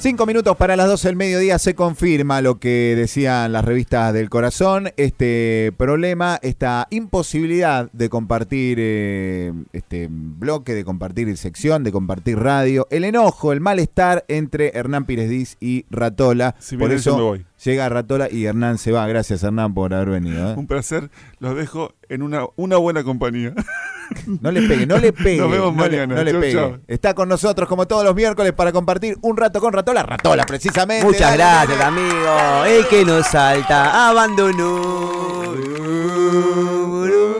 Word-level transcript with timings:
Cinco 0.00 0.26
minutos 0.26 0.56
para 0.56 0.76
las 0.76 0.86
12 0.86 1.08
del 1.08 1.16
mediodía 1.16 1.58
se 1.58 1.74
confirma 1.74 2.40
lo 2.40 2.60
que 2.60 2.94
decían 2.96 3.52
las 3.52 3.64
revistas 3.64 4.14
del 4.14 4.30
corazón, 4.30 4.90
este 4.96 5.72
problema, 5.76 6.38
esta 6.40 6.86
imposibilidad 6.90 7.90
de 7.92 8.08
compartir 8.08 8.78
eh, 8.80 9.52
este 9.72 10.06
bloque, 10.08 10.74
de 10.74 10.84
compartir 10.84 11.36
sección, 11.36 11.82
de 11.82 11.90
compartir 11.90 12.38
radio, 12.38 12.86
el 12.90 13.02
enojo, 13.02 13.52
el 13.52 13.60
malestar 13.60 14.24
entre 14.28 14.70
Hernán 14.78 15.04
Pires 15.04 15.28
Diz 15.28 15.56
y 15.58 15.84
Ratola. 15.90 16.54
Si 16.60 16.76
por 16.76 16.92
eso 16.92 17.16
me 17.16 17.22
voy. 17.22 17.47
Llega 17.64 17.88
Ratola 17.88 18.28
y 18.30 18.44
Hernán 18.46 18.78
se 18.78 18.92
va. 18.92 19.06
Gracias 19.06 19.42
Hernán 19.42 19.74
por 19.74 19.92
haber 19.94 20.08
venido. 20.10 20.50
¿eh? 20.52 20.54
Un 20.56 20.66
placer. 20.66 21.10
Los 21.38 21.56
dejo 21.56 21.94
en 22.08 22.22
una, 22.22 22.44
una 22.56 22.76
buena 22.76 23.02
compañía. 23.04 23.54
No 24.40 24.50
le 24.50 24.62
pegue, 24.66 24.86
no 24.86 24.96
le 24.96 25.12
pegue. 25.12 25.36
Nos 25.36 25.50
vemos 25.50 25.74
no 25.76 25.86
le- 25.86 26.06
no 26.06 26.24
le 26.24 26.32
Chau, 26.32 26.40
pegue. 26.40 26.52
chau. 26.54 26.78
Está 26.88 27.12
con 27.12 27.28
nosotros 27.28 27.68
como 27.68 27.86
todos 27.86 28.04
los 28.06 28.14
miércoles 28.14 28.54
para 28.54 28.72
compartir 28.72 29.18
un 29.20 29.36
rato 29.36 29.60
con 29.60 29.70
Ratola. 29.74 30.02
Ratola, 30.02 30.46
precisamente. 30.46 31.04
Muchas 31.04 31.36
Dale, 31.36 31.66
gracias, 31.66 31.80
amigo. 31.82 32.64
El 32.64 32.86
que 32.88 33.04
nos 33.04 33.26
salta, 33.26 34.08
abandonó. 34.08 35.54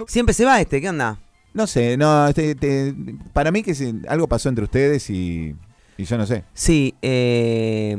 Siempre 0.06 0.34
se 0.34 0.44
va 0.44 0.60
este, 0.60 0.82
¿qué 0.82 0.90
onda? 0.90 1.18
No 1.54 1.66
sé, 1.66 1.96
no, 1.96 2.28
este- 2.28 2.50
este, 2.50 2.94
para 3.32 3.50
mí 3.50 3.62
que 3.62 3.74
algo 4.06 4.28
pasó 4.28 4.50
entre 4.50 4.64
ustedes 4.64 5.08
y, 5.08 5.56
y 5.98 6.04
yo 6.04 6.16
no 6.16 6.24
sé. 6.26 6.44
Sí, 6.54 6.94
eh, 7.02 7.94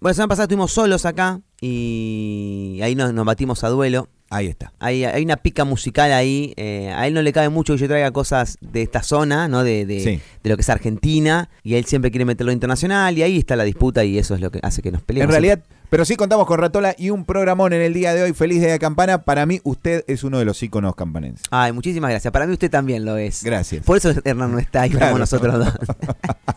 bueno, 0.00 0.10
la 0.10 0.14
semana 0.14 0.28
pasada 0.28 0.44
estuvimos 0.44 0.72
solos 0.72 1.06
acá 1.06 1.40
y 1.60 2.80
ahí 2.82 2.94
nos, 2.96 3.12
nos 3.14 3.24
batimos 3.24 3.62
a 3.64 3.68
duelo. 3.68 4.08
Ahí 4.30 4.46
está. 4.46 4.72
Hay, 4.78 5.04
hay 5.04 5.22
una 5.24 5.36
pica 5.36 5.66
musical 5.66 6.10
ahí. 6.10 6.54
eh, 6.56 6.90
a 6.96 7.06
él 7.06 7.12
no 7.12 7.20
le 7.20 7.34
cabe 7.34 7.50
mucho 7.50 7.74
que 7.74 7.80
yo 7.80 7.86
traiga 7.86 8.10
cosas 8.12 8.56
de 8.62 8.80
esta 8.80 9.02
zona, 9.02 9.46
¿no? 9.46 9.62
De, 9.62 9.84
de, 9.84 10.00
Sí. 10.00 10.20
de 10.42 10.50
lo 10.50 10.56
que 10.56 10.62
es 10.62 10.70
Argentina. 10.70 11.50
Y 11.62 11.74
él 11.74 11.84
siempre 11.84 12.10
quiere 12.10 12.24
meterlo 12.24 12.50
internacional. 12.50 13.18
Y 13.18 13.22
ahí 13.22 13.36
está 13.36 13.56
la 13.56 13.64
disputa 13.64 14.04
y 14.04 14.16
eso 14.16 14.34
es 14.34 14.40
lo 14.40 14.50
que 14.50 14.58
hace 14.62 14.80
que 14.80 14.90
nos 14.90 15.02
peleemos. 15.02 15.26
En 15.28 15.32
realidad, 15.32 15.62
pero 15.90 16.06
sí 16.06 16.16
contamos 16.16 16.46
con 16.46 16.58
Ratola 16.58 16.94
y 16.96 17.10
un 17.10 17.26
programón 17.26 17.74
en 17.74 17.82
el 17.82 17.92
día 17.92 18.14
de 18.14 18.22
hoy. 18.22 18.32
Feliz 18.32 18.60
Día 18.62 18.72
de 18.72 18.78
Campana. 18.78 19.18
Para 19.22 19.44
mí, 19.44 19.60
usted 19.64 20.02
es 20.06 20.24
uno 20.24 20.38
de 20.38 20.46
los 20.46 20.62
íconos 20.62 20.94
campanenses. 20.96 21.42
Ay, 21.50 21.72
muchísimas 21.72 22.08
gracias. 22.10 22.32
Para 22.32 22.46
mí 22.46 22.54
usted 22.54 22.70
también 22.70 23.04
lo 23.04 23.18
es. 23.18 23.44
Gracias. 23.44 23.84
Por 23.84 23.98
eso 23.98 24.14
Hernán 24.24 24.52
no 24.52 24.58
está 24.58 24.86
y 24.86 24.90
Claro. 24.92 25.18
nosotros 25.18 25.58
dos. 25.58 25.74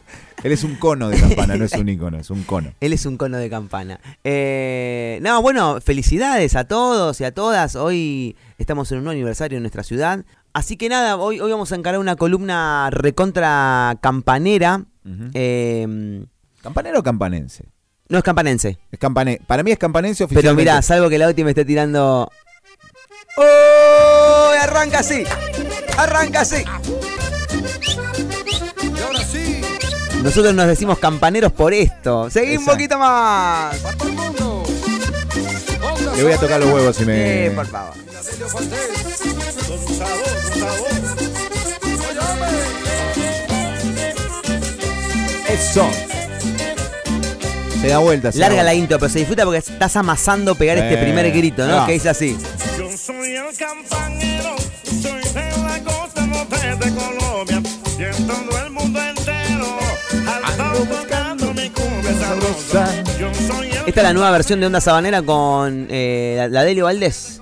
Él 0.45 0.51
es 0.51 0.63
un 0.63 0.75
cono 0.75 1.09
de 1.09 1.19
campana, 1.19 1.55
no 1.55 1.65
es 1.65 1.73
un 1.73 1.89
ícono, 1.89 2.19
es 2.19 2.29
un 2.29 2.43
cono. 2.43 2.71
Él 2.79 2.93
es 2.93 3.07
un 3.07 3.17
cono 3.17 3.39
de 3.39 3.49
campana. 3.49 3.99
Eh, 4.23 5.17
no, 5.23 5.41
bueno, 5.41 5.81
felicidades 5.81 6.55
a 6.55 6.65
todos 6.65 7.19
y 7.19 7.23
a 7.23 7.33
todas. 7.33 7.75
Hoy 7.75 8.35
estamos 8.59 8.91
en 8.91 8.99
un 8.99 9.05
nuevo 9.05 9.15
aniversario 9.15 9.57
en 9.57 9.63
nuestra 9.63 9.81
ciudad. 9.81 10.23
Así 10.53 10.77
que 10.77 10.87
nada, 10.87 11.17
hoy, 11.17 11.39
hoy 11.39 11.49
vamos 11.49 11.71
a 11.71 11.75
encarar 11.75 11.99
una 11.99 12.15
columna 12.15 12.91
recontra 12.91 13.97
campanera. 14.01 14.85
Eh, 15.33 16.23
¿Campanero 16.61 16.99
o 16.99 17.03
campanense? 17.03 17.65
no 18.07 18.19
es 18.19 18.23
campanense. 18.23 18.77
Es 18.91 18.99
campane 18.99 19.41
Para 19.47 19.63
mí 19.63 19.71
es 19.71 19.79
campanense 19.79 20.27
Pero 20.27 20.37
oficialmente. 20.37 20.61
mirá, 20.71 20.81
salvo 20.83 21.09
que 21.09 21.17
la 21.17 21.27
Oti 21.27 21.43
me 21.43 21.49
esté 21.49 21.65
tirando. 21.65 22.29
¡Oh! 23.35 24.51
Arranca 24.61 24.99
así. 24.99 25.23
Arranca 25.97 26.41
así. 26.41 26.63
Nosotros 30.25 30.55
nos 30.55 30.65
decimos 30.67 30.97
campaneros 30.97 31.51
por 31.51 31.71
esto. 31.71 32.29
Seguí 32.31 32.57
un 32.57 32.65
poquito 32.65 32.97
más. 32.97 33.75
Le 36.15 36.23
voy 36.23 36.31
a 36.33 36.37
tocar 36.39 36.59
los 36.59 36.73
huevos 36.73 36.95
si 36.95 37.05
me. 37.05 37.45
Eh, 37.45 37.51
por 37.51 37.67
favor. 37.67 37.93
Eso. 45.49 45.87
Se 47.81 47.87
da 47.87 47.99
vuelta. 47.99 48.31
se 48.31 48.39
da 48.39 48.47
Larga 48.47 48.63
la 48.63 48.73
intro, 48.73 48.97
pero 48.99 49.09
se 49.11 49.19
disfruta 49.19 49.43
porque 49.43 49.59
estás 49.59 49.95
amasando 49.95 50.55
pegar 50.55 50.77
este 50.77 50.95
Eh, 50.95 51.03
primer 51.03 51.31
grito, 51.31 51.67
¿no? 51.67 51.81
ah. 51.81 51.85
Que 51.85 51.93
dice 51.93 52.09
así. 52.09 52.37
Yo 52.77 52.89
soy 52.97 53.35
el 53.35 53.55
campanero, 53.57 54.34
sabrosa. 62.41 63.03
Esta 63.85 64.01
es 64.01 64.03
la 64.03 64.13
nueva 64.13 64.31
versión 64.31 64.59
de 64.59 64.65
Onda 64.65 64.81
Sabanera 64.81 65.21
con 65.21 65.87
eh, 65.89 66.47
la, 66.49 66.63
Delio 66.63 66.85
Valdés. 66.85 67.41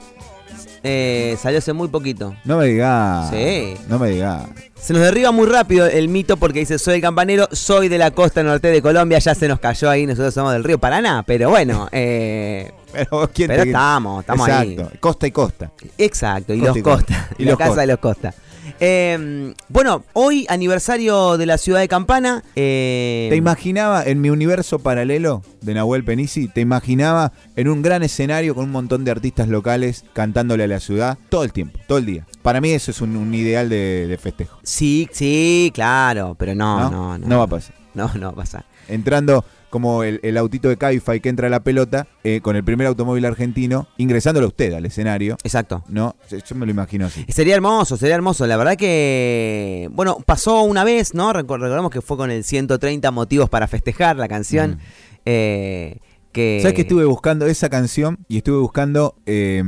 Eh, 0.85 1.37
salió 1.41 1.59
hace 1.59 1.71
muy 1.71 1.87
poquito. 1.87 2.35
No 2.43 2.57
me 2.57 2.65
diga. 2.67 3.29
Sí. 3.31 3.75
No 3.87 3.97
me 3.97 4.09
diga. 4.09 4.45
Se 4.75 4.91
nos 4.91 5.01
derriba 5.01 5.31
muy 5.31 5.47
rápido 5.47 5.85
el 5.85 6.09
mito 6.09 6.35
porque 6.35 6.59
dice 6.59 6.77
soy 6.77 6.95
el 6.95 7.01
campanero, 7.01 7.47
soy 7.53 7.87
de 7.87 7.97
la 7.97 8.11
costa 8.11 8.43
norte 8.43 8.67
de 8.67 8.81
Colombia, 8.81 9.17
ya 9.19 9.33
se 9.33 9.47
nos 9.47 9.59
cayó 9.61 9.89
ahí, 9.89 10.05
nosotros 10.05 10.33
somos 10.33 10.51
del 10.51 10.65
río 10.65 10.77
Paraná, 10.77 11.23
pero 11.25 11.49
bueno, 11.49 11.87
eh, 11.93 12.73
Pero, 12.91 13.29
¿quién 13.33 13.47
Pero 13.47 13.63
te- 13.63 13.69
estamos, 13.69 14.19
estamos 14.23 14.49
ahí. 14.49 14.73
Exacto. 14.73 14.97
Costa 14.99 15.27
y 15.27 15.31
costa. 15.31 15.71
exacto, 15.97 16.53
y 16.53 16.59
Costa 16.59 16.67
los 16.69 16.77
y 16.77 16.81
costa. 16.81 17.05
Costa, 17.15 17.29
Y 17.37 17.45
la 17.45 17.51
los 17.51 17.57
casa 17.57 17.69
Costa. 17.69 17.81
de 17.81 17.87
los 17.87 17.99
Costa. 17.99 18.33
Eh, 18.79 19.53
bueno, 19.69 20.03
hoy 20.13 20.45
aniversario 20.49 21.37
de 21.37 21.45
la 21.45 21.57
ciudad 21.57 21.79
de 21.79 21.87
Campana. 21.87 22.43
eh, 22.55 23.27
¿Te 23.29 23.35
imaginaba 23.35 24.03
en 24.03 24.19
mi 24.19 24.29
universo 24.29 24.79
paralelo 24.79 25.41
de 25.61 25.73
Nahuel 25.73 26.03
Penisi? 26.03 26.47
¿Te 26.47 26.61
imaginaba 26.61 27.31
en 27.55 27.69
un 27.69 27.81
gran 27.81 28.03
escenario 28.03 28.55
con 28.55 28.65
un 28.65 28.71
montón 28.71 29.05
de 29.05 29.11
artistas 29.11 29.47
locales 29.47 30.03
cantándole 30.13 30.63
a 30.65 30.67
la 30.67 30.79
ciudad 30.79 31.17
todo 31.29 31.43
el 31.43 31.53
tiempo, 31.53 31.79
todo 31.87 31.97
el 31.97 32.05
día? 32.05 32.25
Para 32.41 32.59
mí 32.59 32.71
eso 32.71 32.91
es 32.91 32.99
un, 32.99 33.15
un 33.15 33.33
ideal 33.33 33.69
de, 33.69 34.07
de 34.07 34.17
festejo. 34.17 34.59
Sí, 34.63 35.07
sí, 35.13 35.71
claro, 35.73 36.35
pero 36.37 36.53
no, 36.55 36.89
no, 36.89 37.17
no. 37.17 37.27
No 37.27 37.37
va 37.37 37.43
a 37.45 37.47
pasar. 37.47 37.75
No, 37.93 38.11
no 38.15 38.27
va 38.27 38.31
a 38.33 38.35
pasar. 38.35 38.65
Entrando 38.89 39.45
como 39.73 40.03
el, 40.03 40.19
el 40.21 40.37
autito 40.37 40.69
de 40.69 40.77
Cabify 40.77 41.19
que 41.19 41.29
entra 41.29 41.47
a 41.47 41.49
la 41.49 41.63
pelota 41.63 42.05
eh, 42.23 42.41
con 42.43 42.55
el 42.55 42.63
primer 42.63 42.85
automóvil 42.85 43.25
argentino, 43.25 43.87
ingresándolo 43.97 44.45
usted 44.45 44.71
al 44.73 44.85
escenario. 44.85 45.35
Exacto. 45.43 45.83
No, 45.87 46.15
yo 46.29 46.55
me 46.55 46.67
lo 46.67 46.71
imagino 46.71 47.07
así. 47.07 47.25
Sería 47.27 47.55
hermoso, 47.55 47.97
sería 47.97 48.13
hermoso. 48.13 48.45
La 48.45 48.55
verdad 48.55 48.75
que, 48.77 49.89
bueno, 49.93 50.17
pasó 50.23 50.61
una 50.61 50.83
vez, 50.83 51.15
¿no? 51.15 51.33
Recor- 51.33 51.59
Recordemos 51.59 51.89
que 51.89 52.01
fue 52.01 52.17
con 52.17 52.29
el 52.29 52.43
130 52.43 53.09
motivos 53.09 53.49
para 53.49 53.67
festejar 53.67 54.15
la 54.17 54.27
canción. 54.27 54.77
eh, 55.25 55.97
que... 56.33 56.59
¿Sabes 56.61 56.73
que 56.75 56.81
estuve 56.81 57.05
buscando 57.05 57.45
esa 57.45 57.69
canción 57.69 58.19
y 58.27 58.37
estuve 58.37 58.57
buscando 58.57 59.15
eh, 59.25 59.63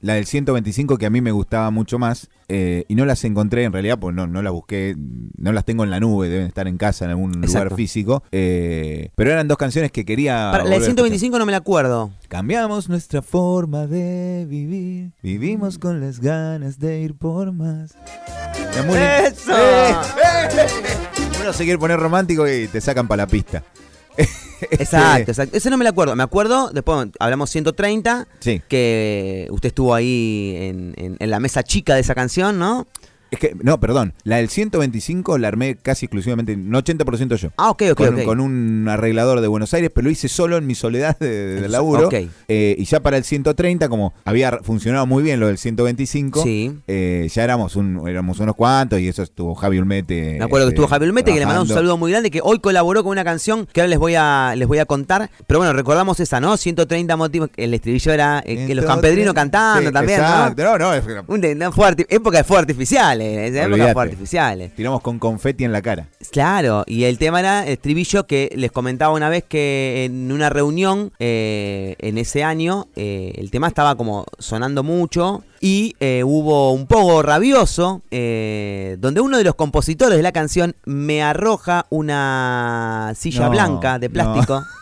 la 0.00 0.14
del 0.14 0.26
125 0.26 0.98
que 0.98 1.06
a 1.06 1.10
mí 1.10 1.20
me 1.20 1.30
gustaba 1.30 1.70
mucho 1.70 1.98
más 2.00 2.28
eh, 2.48 2.84
y 2.88 2.96
no 2.96 3.04
las 3.06 3.22
encontré 3.24 3.62
en 3.64 3.72
realidad, 3.72 3.98
pues 3.98 4.14
no, 4.14 4.26
no 4.26 4.42
las 4.42 4.52
busqué, 4.52 4.96
no 5.36 5.52
las 5.52 5.64
tengo 5.64 5.84
en 5.84 5.90
la 5.90 6.00
nube, 6.00 6.28
deben 6.28 6.46
estar 6.48 6.66
en 6.66 6.76
casa 6.76 7.04
en 7.04 7.12
algún 7.12 7.32
lugar 7.40 7.74
físico. 7.76 8.24
eh, 8.32 9.10
pero 9.14 9.30
eran 9.30 9.46
dos 9.48 9.56
canciones 9.58 9.92
que 9.92 10.04
quería. 10.04 10.48
Para- 10.50 10.64
la 10.64 10.70
del 10.70 10.82
a 10.82 10.84
125 10.86 11.38
no 11.38 11.46
me 11.46 11.52
la 11.52 11.58
acuerdo. 11.58 12.10
Cambiamos 12.28 12.88
nuestra 12.88 13.22
forma 13.22 13.86
de 13.86 14.46
vivir, 14.48 15.12
vivimos 15.22 15.78
con 15.78 16.00
las 16.00 16.18
ganas 16.20 16.78
de 16.78 17.00
ir 17.02 17.14
por 17.14 17.52
más. 17.52 17.94
¡Eso! 18.74 19.52
¡Eh! 19.56 19.94
Uno 21.42 21.52
se 21.52 21.64
quiere 21.64 21.78
poner 21.78 21.98
romántico 21.98 22.48
y 22.48 22.68
te 22.68 22.80
sacan 22.80 23.06
para 23.08 23.24
la 23.24 23.26
pista. 23.26 23.62
Exacto, 24.70 25.30
exacto. 25.32 25.56
Ese 25.56 25.70
no 25.70 25.76
me 25.76 25.84
la 25.84 25.90
acuerdo. 25.90 26.14
Me 26.14 26.22
acuerdo, 26.22 26.70
después 26.72 27.08
hablamos 27.18 27.50
130, 27.50 28.28
Sí. 28.38 28.62
que 28.68 29.48
usted 29.50 29.68
estuvo 29.68 29.92
ahí 29.94 30.54
en, 30.56 30.94
en- 30.96 31.16
en 31.18 31.30
la 31.30 31.40
mesa 31.40 31.62
chica 31.64 31.94
de 31.94 32.00
esa 32.00 32.14
canción, 32.14 32.58
¿no? 32.58 32.86
Es 33.32 33.38
que, 33.38 33.56
no, 33.62 33.80
perdón. 33.80 34.12
La 34.24 34.36
del 34.36 34.48
125 34.50 35.38
la 35.38 35.48
armé 35.48 35.76
casi 35.76 36.04
exclusivamente, 36.06 36.54
no 36.56 36.78
80% 36.82 37.36
yo. 37.36 37.48
Ah, 37.56 37.70
ok, 37.70 37.82
ok, 37.92 38.24
con, 38.24 38.40
un 38.40 38.86
arreglador 38.88 39.40
de 39.40 39.48
Buenos 39.48 39.72
Aires, 39.74 39.90
pero 39.94 40.04
lo 40.04 40.10
hice 40.10 40.28
solo 40.28 40.58
en 40.58 40.66
mi 40.66 40.74
soledad 40.74 41.18
de, 41.18 41.60
de- 41.62 41.68
laburo. 41.68 42.08
ok. 42.08 42.14
Eh, 42.48 42.76
y 42.78 42.84
ya 42.84 43.00
para 43.00 43.16
el 43.16 43.24
130, 43.24 43.88
como 43.88 44.12
había 44.26 44.58
funcionado 44.62 45.06
muy 45.06 45.22
bien 45.22 45.40
lo 45.40 45.46
del 45.46 45.56
125, 45.58 46.42
Sí. 46.42 46.78
eh, 46.86 47.26
ya 47.32 47.42
éramos, 47.44 47.74
un, 47.76 48.06
éramos 48.06 48.38
unos 48.38 48.54
cuantos 48.54 49.00
y 49.00 49.08
eso 49.08 49.22
estuvo 49.22 49.54
Javi 49.54 49.78
Ulmete. 49.78 50.36
Me 50.38 50.44
acuerdo 50.44 50.66
que 50.66 50.74
estuvo 50.74 50.86
Javier 50.86 51.08
Ulmete, 51.08 51.32
que 51.32 51.38
le 51.40 51.46
mandamos 51.46 51.70
un 51.70 51.74
saludo 51.74 51.96
muy 51.96 52.10
grande, 52.10 52.30
que 52.30 52.40
hoy 52.42 52.58
colaboró 52.58 53.02
con 53.02 53.12
una 53.12 53.24
canción 53.24 53.66
que 53.72 53.80
ahora 53.80 53.88
les 53.88 53.98
voy 53.98 54.14
a, 54.14 54.54
les 54.56 54.68
voy 54.68 54.78
a 54.78 54.84
contar. 54.84 55.30
Pero 55.46 55.58
bueno, 55.58 55.72
recordamos 55.72 56.20
esa, 56.20 56.38
¿no? 56.38 56.56
130 56.58 57.16
motivos. 57.16 57.48
El 57.56 57.72
estribillo 57.72 58.12
era 58.12 58.42
eh, 58.44 58.66
que 58.66 58.74
los 58.74 58.84
campedrinos 58.84 59.32
cantando 59.34 59.88
Sí, 59.88 59.92
también, 59.92 60.20
exacto. 60.20 60.62
¿no? 60.62 60.72
No, 60.72 60.78
no, 60.78 60.94
es- 60.94 61.04
Un 61.28 61.72
fue 61.72 61.94
época 62.08 62.44
fuegos 62.44 62.66
artificiales, 63.22 63.50
esa 63.54 63.62
época 63.64 63.82
fuegos 63.84 64.02
artificiales. 64.04 64.74
tiramos 64.74 65.00
con 65.00 65.18
confeti 65.18 65.64
en 65.64 65.72
la 65.72 65.82
cara. 65.82 66.08
Claro, 66.30 66.84
y 66.86 67.04
el 67.04 67.18
tema 67.18 67.40
era 67.40 67.64
el 67.64 67.72
estribillo 67.72 68.26
que 68.26 68.50
les 68.56 68.70
comentaba 68.72 69.14
una 69.14 69.28
vez 69.28 69.44
que 69.44 70.04
en 70.04 70.30
una 70.32 70.48
reunión 70.50 71.12
eh, 71.18 71.96
en 71.98 72.18
ese 72.18 72.44
año 72.44 72.86
eh, 72.96 73.32
el 73.36 73.50
tema 73.50 73.68
estaba 73.68 73.94
como 73.96 74.26
sonando 74.38 74.82
mucho 74.82 75.44
y 75.60 75.94
eh, 76.00 76.22
hubo 76.24 76.72
un 76.72 76.86
poco 76.86 77.22
rabioso 77.22 78.02
eh, 78.10 78.96
donde 78.98 79.20
uno 79.20 79.38
de 79.38 79.44
los 79.44 79.54
compositores 79.54 80.16
de 80.16 80.22
la 80.22 80.32
canción 80.32 80.74
me 80.84 81.22
arroja 81.22 81.86
una 81.90 83.12
silla 83.16 83.44
No, 83.44 83.50
blanca 83.50 83.98
de 83.98 84.08
no. 84.08 84.12
plástico. 84.12 84.62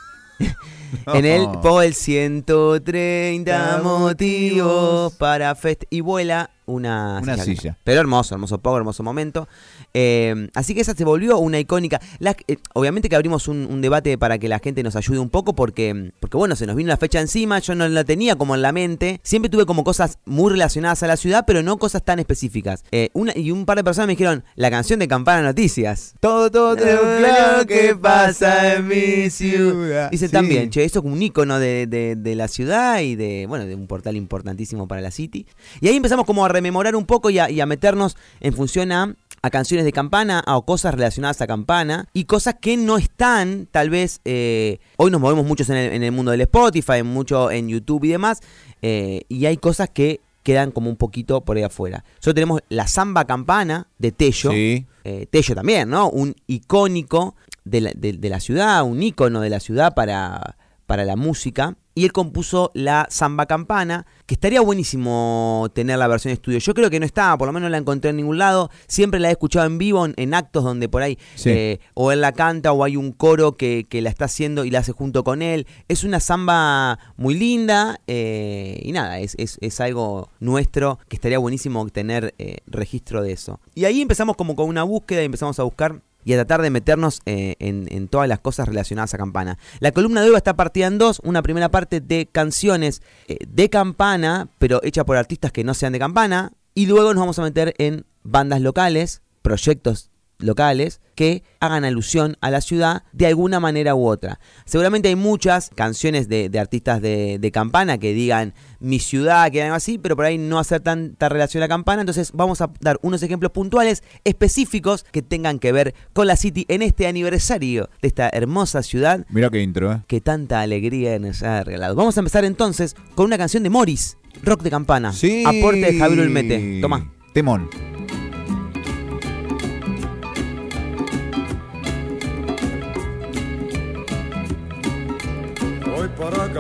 En 1.15 1.25
el 1.25 1.45
pogo 1.63 1.83
el 1.83 1.95
130 1.95 3.81
motivos 3.85 5.13
para 5.15 5.55
fest 5.55 5.85
y 5.91 6.01
vuela 6.01 6.51
una, 6.71 7.21
Una 7.23 7.37
silla. 7.37 7.77
Pero 7.85 8.01
hermoso, 8.01 8.35
hermoso 8.35 8.59
pogo, 8.59 8.77
hermoso 8.79 9.03
momento. 9.03 9.49
Eh, 9.95 10.49
así 10.55 10.75
que 10.75 10.81
esa 10.81 10.95
se 10.95 11.05
volvió 11.05 11.39
una 11.39 11.59
icónica. 11.59 12.01
La- 12.19 12.37
eh, 12.49 12.57
obviamente 12.75 13.09
que 13.09 13.17
abrimos 13.17 13.49
un, 13.49 13.67
un 13.71 13.81
debate 13.81 14.17
para 14.19 14.39
que 14.39 14.49
la 14.49 14.59
gente 14.59 14.83
nos 14.83 14.97
ayude 14.97 15.19
un 15.19 15.31
poco 15.31 15.55
porque, 15.55 16.13
porque, 16.21 16.37
bueno, 16.37 16.57
se 16.57 16.67
nos 16.67 16.77
vino 16.77 16.89
la 16.89 16.97
fecha 16.97 17.21
encima, 17.21 17.59
yo 17.59 17.75
no 17.75 17.89
la 17.89 18.05
tenía 18.05 18.37
como 18.37 18.55
en 18.55 18.63
la 18.63 18.73
mente. 18.73 19.21
Siempre 19.23 19.49
tuve 19.51 19.67
como 19.67 19.85
cosas 19.85 20.19
muy 20.25 20.51
relacionadas 20.53 21.03
a 21.03 21.07
la 21.07 21.17
ciudad, 21.17 21.45
pero 21.47 21.63
no 21.63 21.79
cosas 21.79 22.03
tan 22.05 22.19
específicas. 22.19 22.85
Eh, 22.93 23.11
una, 23.13 23.33
y 23.37 23.51
un 23.51 23.67
par 23.67 23.77
de 23.77 23.85
personas 23.85 24.07
me 24.07 24.13
dijeron, 24.13 24.45
la 24.57 24.71
canción 24.71 24.99
de 25.01 25.09
Campana 25.09 25.43
Noticias. 25.43 26.15
Todo, 26.21 26.51
todo 26.51 26.77
tengo 26.77 27.01
claro 27.19 27.67
que 27.67 27.97
pasa 27.97 28.75
en 28.75 28.89
mi 28.89 29.31
ciudad. 29.31 30.11
Dice 30.11 30.27
Sí. 30.29 30.33
también, 30.33 30.71
che, 30.71 30.85
esto 30.85 31.01
es 31.01 31.05
un 31.05 31.21
icono 31.23 31.59
de, 31.59 31.87
de- 31.87 32.17
de 32.17 32.35
la 32.35 32.49
ciudad 32.49 33.01
y 33.01 33.17
de, 33.17 33.47
bueno, 33.49 33.65
de 33.67 33.75
un 33.75 33.87
portal 33.87 34.17
importantísimo 34.17 34.87
para 34.87 35.01
la 35.01 35.11
City. 35.11 35.47
Y 35.81 35.89
ahí 35.89 35.97
empezamos 35.97 36.27
como 36.27 36.45
a 36.45 36.49
rememorar 36.61 36.95
un 36.95 37.07
poco 37.07 37.31
y 37.31 37.39
a, 37.39 37.51
y 37.51 37.61
a 37.61 37.67
meternos 37.67 38.17
en 38.41 38.53
función 38.53 38.93
a, 38.93 39.15
a 39.43 39.51
canciones 39.51 39.85
de 39.87 39.93
campana, 39.93 40.43
a 40.47 40.61
cosas 40.61 40.93
relacionadas 40.95 41.41
a 41.41 41.47
campana 41.47 42.07
y 42.13 42.25
cosas 42.25 42.57
que 42.61 42.77
no 42.77 42.99
están, 42.99 43.67
tal 43.71 43.89
vez, 43.89 44.21
eh, 44.27 44.79
hoy 44.99 45.11
nos 45.11 45.21
movemos 45.21 45.47
muchos 45.47 45.71
en 45.71 45.77
el, 45.77 45.93
en 45.93 46.03
el 46.03 46.13
mundo 46.13 46.31
del 46.33 46.43
Spotify, 46.43 47.03
mucho 47.03 47.51
en 47.51 47.69
YouTube 47.69 48.05
y 48.05 48.09
demás, 48.09 48.41
eh, 48.83 49.23
y 49.29 49.47
hay 49.47 49.57
cosas 49.57 49.89
que 49.89 50.21
quedan 50.43 50.71
como 50.71 50.91
un 50.91 50.97
poquito 50.97 51.41
por 51.43 51.57
ahí 51.57 51.63
afuera. 51.63 52.05
Solo 52.19 52.35
tenemos 52.35 52.61
la 52.69 52.87
samba 52.87 53.25
campana 53.27 53.87
de 53.99 54.13
Tello. 54.13 54.51
Sí. 54.51 54.87
Eh, 55.05 55.27
Tello 55.31 55.55
también, 55.55 55.89
¿no? 55.89 56.11
Un 56.11 56.35
icónico 56.47 57.35
de 57.65 57.81
la, 57.81 57.91
de- 57.95 58.15
de 58.15 58.29
la 58.29 58.41
ciudad, 58.41 58.83
un 58.85 59.03
ícono 59.03 59.41
de 59.41 59.51
la 59.51 59.61
ciudad 59.61 59.95
para, 59.95 60.57
para 60.87 61.05
la 61.05 61.17
música. 61.17 61.77
Y 62.01 62.05
él 62.07 62.13
compuso 62.13 62.71
la 62.73 63.07
Samba 63.11 63.45
Campana, 63.45 64.07
que 64.25 64.33
estaría 64.33 64.63
buenísimo 64.63 65.69
tener 65.75 65.99
la 65.99 66.09
versión 66.09 66.33
estudio. 66.33 66.59
Yo 66.59 66.73
creo 66.73 66.89
que 66.89 66.99
no 66.99 67.05
estaba, 67.05 67.37
por 67.37 67.47
lo 67.47 67.53
menos 67.53 67.67
no 67.67 67.71
la 67.73 67.77
encontré 67.77 68.09
en 68.09 68.17
ningún 68.17 68.39
lado. 68.39 68.71
Siempre 68.87 69.21
la 69.21 69.29
he 69.29 69.33
escuchado 69.33 69.67
en 69.67 69.77
vivo, 69.77 70.07
en, 70.07 70.15
en 70.17 70.33
actos 70.33 70.65
donde 70.65 70.89
por 70.89 71.03
ahí 71.03 71.19
Sí. 71.35 71.51
eh, 71.51 71.81
o 71.93 72.11
él 72.11 72.23
la 72.23 72.33
canta 72.33 72.73
o 72.73 72.85
hay 72.85 72.97
un 72.97 73.13
coro 73.13 73.59
que, 73.59 73.87
que 73.87 74.01
la 74.01 74.09
está 74.09 74.25
haciendo 74.25 74.65
y 74.65 74.71
la 74.71 74.79
hace 74.79 74.93
junto 74.93 75.25
con 75.25 75.43
él. 75.43 75.67
Es 75.89 76.03
una 76.03 76.21
samba 76.21 76.99
muy 77.19 77.35
linda 77.35 78.01
eh, 78.07 78.81
y 78.83 78.93
nada, 78.93 79.19
es, 79.19 79.35
es- 79.39 79.59
es 79.61 79.79
algo 79.83 80.31
nuestro 80.41 80.99
que 81.09 81.17
estaría 81.17 81.39
buenísimo 81.39 81.87
tener 81.91 82.35
eh, 82.39 82.59
registro 82.67 83.23
de 83.23 83.33
eso. 83.33 83.61
Y 83.75 83.85
ahí 83.85 84.01
empezamos 84.01 84.37
como 84.37 84.57
con 84.57 84.69
una 84.71 84.85
búsqueda 84.85 85.21
y 85.21 85.27
empezamos 85.27 85.59
a 85.61 85.65
buscar 85.65 86.01
y 86.25 86.33
a 86.33 86.37
tratar 86.37 86.63
de 86.63 86.71
meternos 86.71 87.21
eh, 87.27 87.57
en, 87.59 88.09
todas 88.09 88.29
las 88.29 88.41
cosas 88.41 88.69
relacionadas 88.69 89.15
a 89.15 89.19
Campana. 89.19 89.59
La 89.81 89.93
columna 89.93 90.23
de 90.23 90.31
hoy 90.31 90.37
estar 90.37 90.57
partida 90.57 90.87
en 90.87 90.99
dos, 90.99 91.21
una 91.25 91.43
primera 91.43 91.71
parte 91.71 92.01
de 92.01 92.27
canciones 92.27 93.03
eh, 93.29 93.39
de 93.47 93.71
Campana, 93.71 94.49
pero 94.59 94.81
hecha 94.83 95.05
por 95.05 95.17
artistas 95.17 95.53
que 95.53 95.65
no 95.65 95.75
sean 95.75 95.93
de 95.93 95.99
Campana, 95.99 96.53
y 96.75 96.87
luego 96.87 97.15
nos 97.15 97.23
vamos 97.23 97.39
a 97.39 97.43
meter 97.43 97.75
en 97.79 98.05
bandas 98.23 98.61
locales, 98.61 99.23
proyectos 99.43 100.11
locales 100.41 101.01
que 101.15 101.43
hagan 101.61 101.85
alusión 101.85 102.37
a 102.41 102.51
la 102.51 102.61
ciudad 102.61 103.03
de 103.13 103.27
alguna 103.27 103.61
manera 103.61 103.95
u 103.95 104.07
otra. 104.07 104.41
Seguramente 104.65 105.09
hay 105.09 105.17
muchas 105.17 105.71
canciones 105.75 106.29
de, 106.29 106.49
de 106.49 106.59
artistas 106.59 107.03
de, 107.03 107.39
de 107.39 107.51
Campana 107.51 107.99
que 107.99 108.15
digan 108.15 108.55
mi 108.79 108.99
ciudad, 108.99 109.51
que 109.51 109.63
algo 109.63 109.75
así, 109.75 109.99
pero 109.99 110.17
por 110.17 110.25
ahí 110.25 110.39
no 110.39 110.59
hacer 110.59 110.81
tanta 110.81 111.29
relación 111.29 111.63
a 111.63 111.69
Campana. 111.69 112.03
Entonces 112.03 112.31
vamos 112.33 112.61
a 112.63 112.71
dar 112.81 112.99
unos 113.03 113.23
ejemplos 113.23 113.53
puntuales, 113.53 114.03
específicos, 114.25 115.05
que 115.05 115.21
tengan 115.23 115.59
que 115.59 115.73
ver 115.73 115.95
con 116.13 116.27
la 116.27 116.37
City 116.37 116.65
en 116.69 116.83
este 116.83 117.07
aniversario 117.07 117.91
de 118.01 118.09
esta 118.09 118.31
hermosa 118.33 118.83
ciudad 118.83 119.27
Mira 119.29 119.51
qué 119.51 119.63
intro, 119.63 119.93
¿eh? 119.93 120.03
que 120.07 120.21
tanta 120.21 120.61
alegría 120.61 121.19
nos 121.19 121.43
ha 121.43 121.63
regalado. 121.65 121.95
Vamos 121.95 122.17
a 122.17 122.21
empezar 122.21 122.45
entonces 122.45 122.97
con 123.15 123.27
una 123.27 123.39
canción 123.39 123.63
de 123.63 123.71
Morris, 123.71 124.17
Rock 124.43 124.63
de 124.63 124.71
Campana. 124.71 125.13
Sí. 125.13 125.45
Aporte 125.47 125.93
de 125.93 125.99
Javier 125.99 126.21
Ulmete. 126.21 126.79
Toma. 126.81 127.13
Temón. 127.33 128.00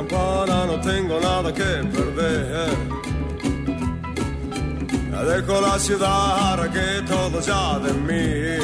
Campana, 0.00 0.64
no 0.64 0.80
tengo 0.80 1.20
nada 1.20 1.52
que 1.52 1.62
perder. 1.62 2.70
Dejo 5.28 5.60
la 5.60 5.78
ciudad, 5.78 6.70
que 6.70 7.02
todo 7.06 7.38
ya 7.42 7.78
de 7.80 7.92
mí. 7.92 8.58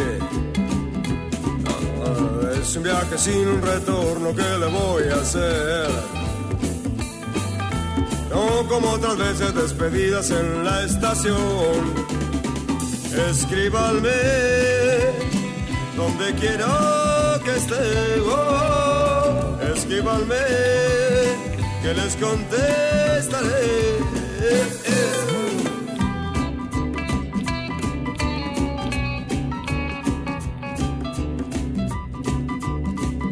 Ah, 1.67 2.59
Es 2.59 2.75
un 2.77 2.83
viaje 2.85 3.19
sin 3.19 3.61
retorno, 3.61 4.35
¿qué 4.35 4.51
le 4.63 4.67
voy 4.67 5.03
a 5.13 5.17
hacer? 5.17 5.91
No 8.31 8.67
como 8.67 8.93
otras 8.93 9.19
veces 9.19 9.55
despedidas 9.55 10.31
en 10.31 10.65
la 10.65 10.85
estación. 10.85 11.81
Escríbanme 13.31 14.23
donde 15.97 16.35
quiera 16.41 17.39
que 17.45 17.57
esté. 17.57 18.17
Escríbanme 19.87 20.35
que 21.83 21.95
les 21.95 22.17
contestaré. 22.17 23.99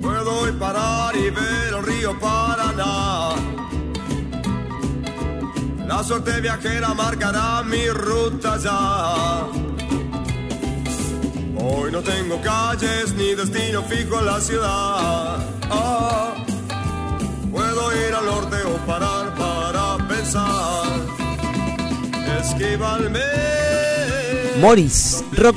Puedo 0.00 0.40
hoy 0.40 0.52
parar 0.52 1.16
y 1.16 1.30
ver 1.30 1.74
el 1.76 1.82
río 1.84 2.18
Paraná. 2.20 3.30
La 5.88 6.04
suerte 6.04 6.40
viajera 6.40 6.94
marcará 6.94 7.62
mi 7.64 7.88
ruta 7.88 8.58
ya. 8.58 9.46
Hoy 11.56 11.90
no 11.90 12.00
tengo 12.00 12.40
calles 12.42 13.12
ni 13.14 13.34
destino 13.34 13.82
fijo 13.82 14.20
en 14.20 14.26
la 14.26 14.40
ciudad. 14.40 15.38
Ah, 15.70 16.43
puedo 17.84 18.08
ir 18.08 18.14
al 18.14 18.86
parar 18.86 19.34
para 19.34 20.08
pensar. 20.08 20.84
Morris, 24.60 25.24
Rock 25.32 25.56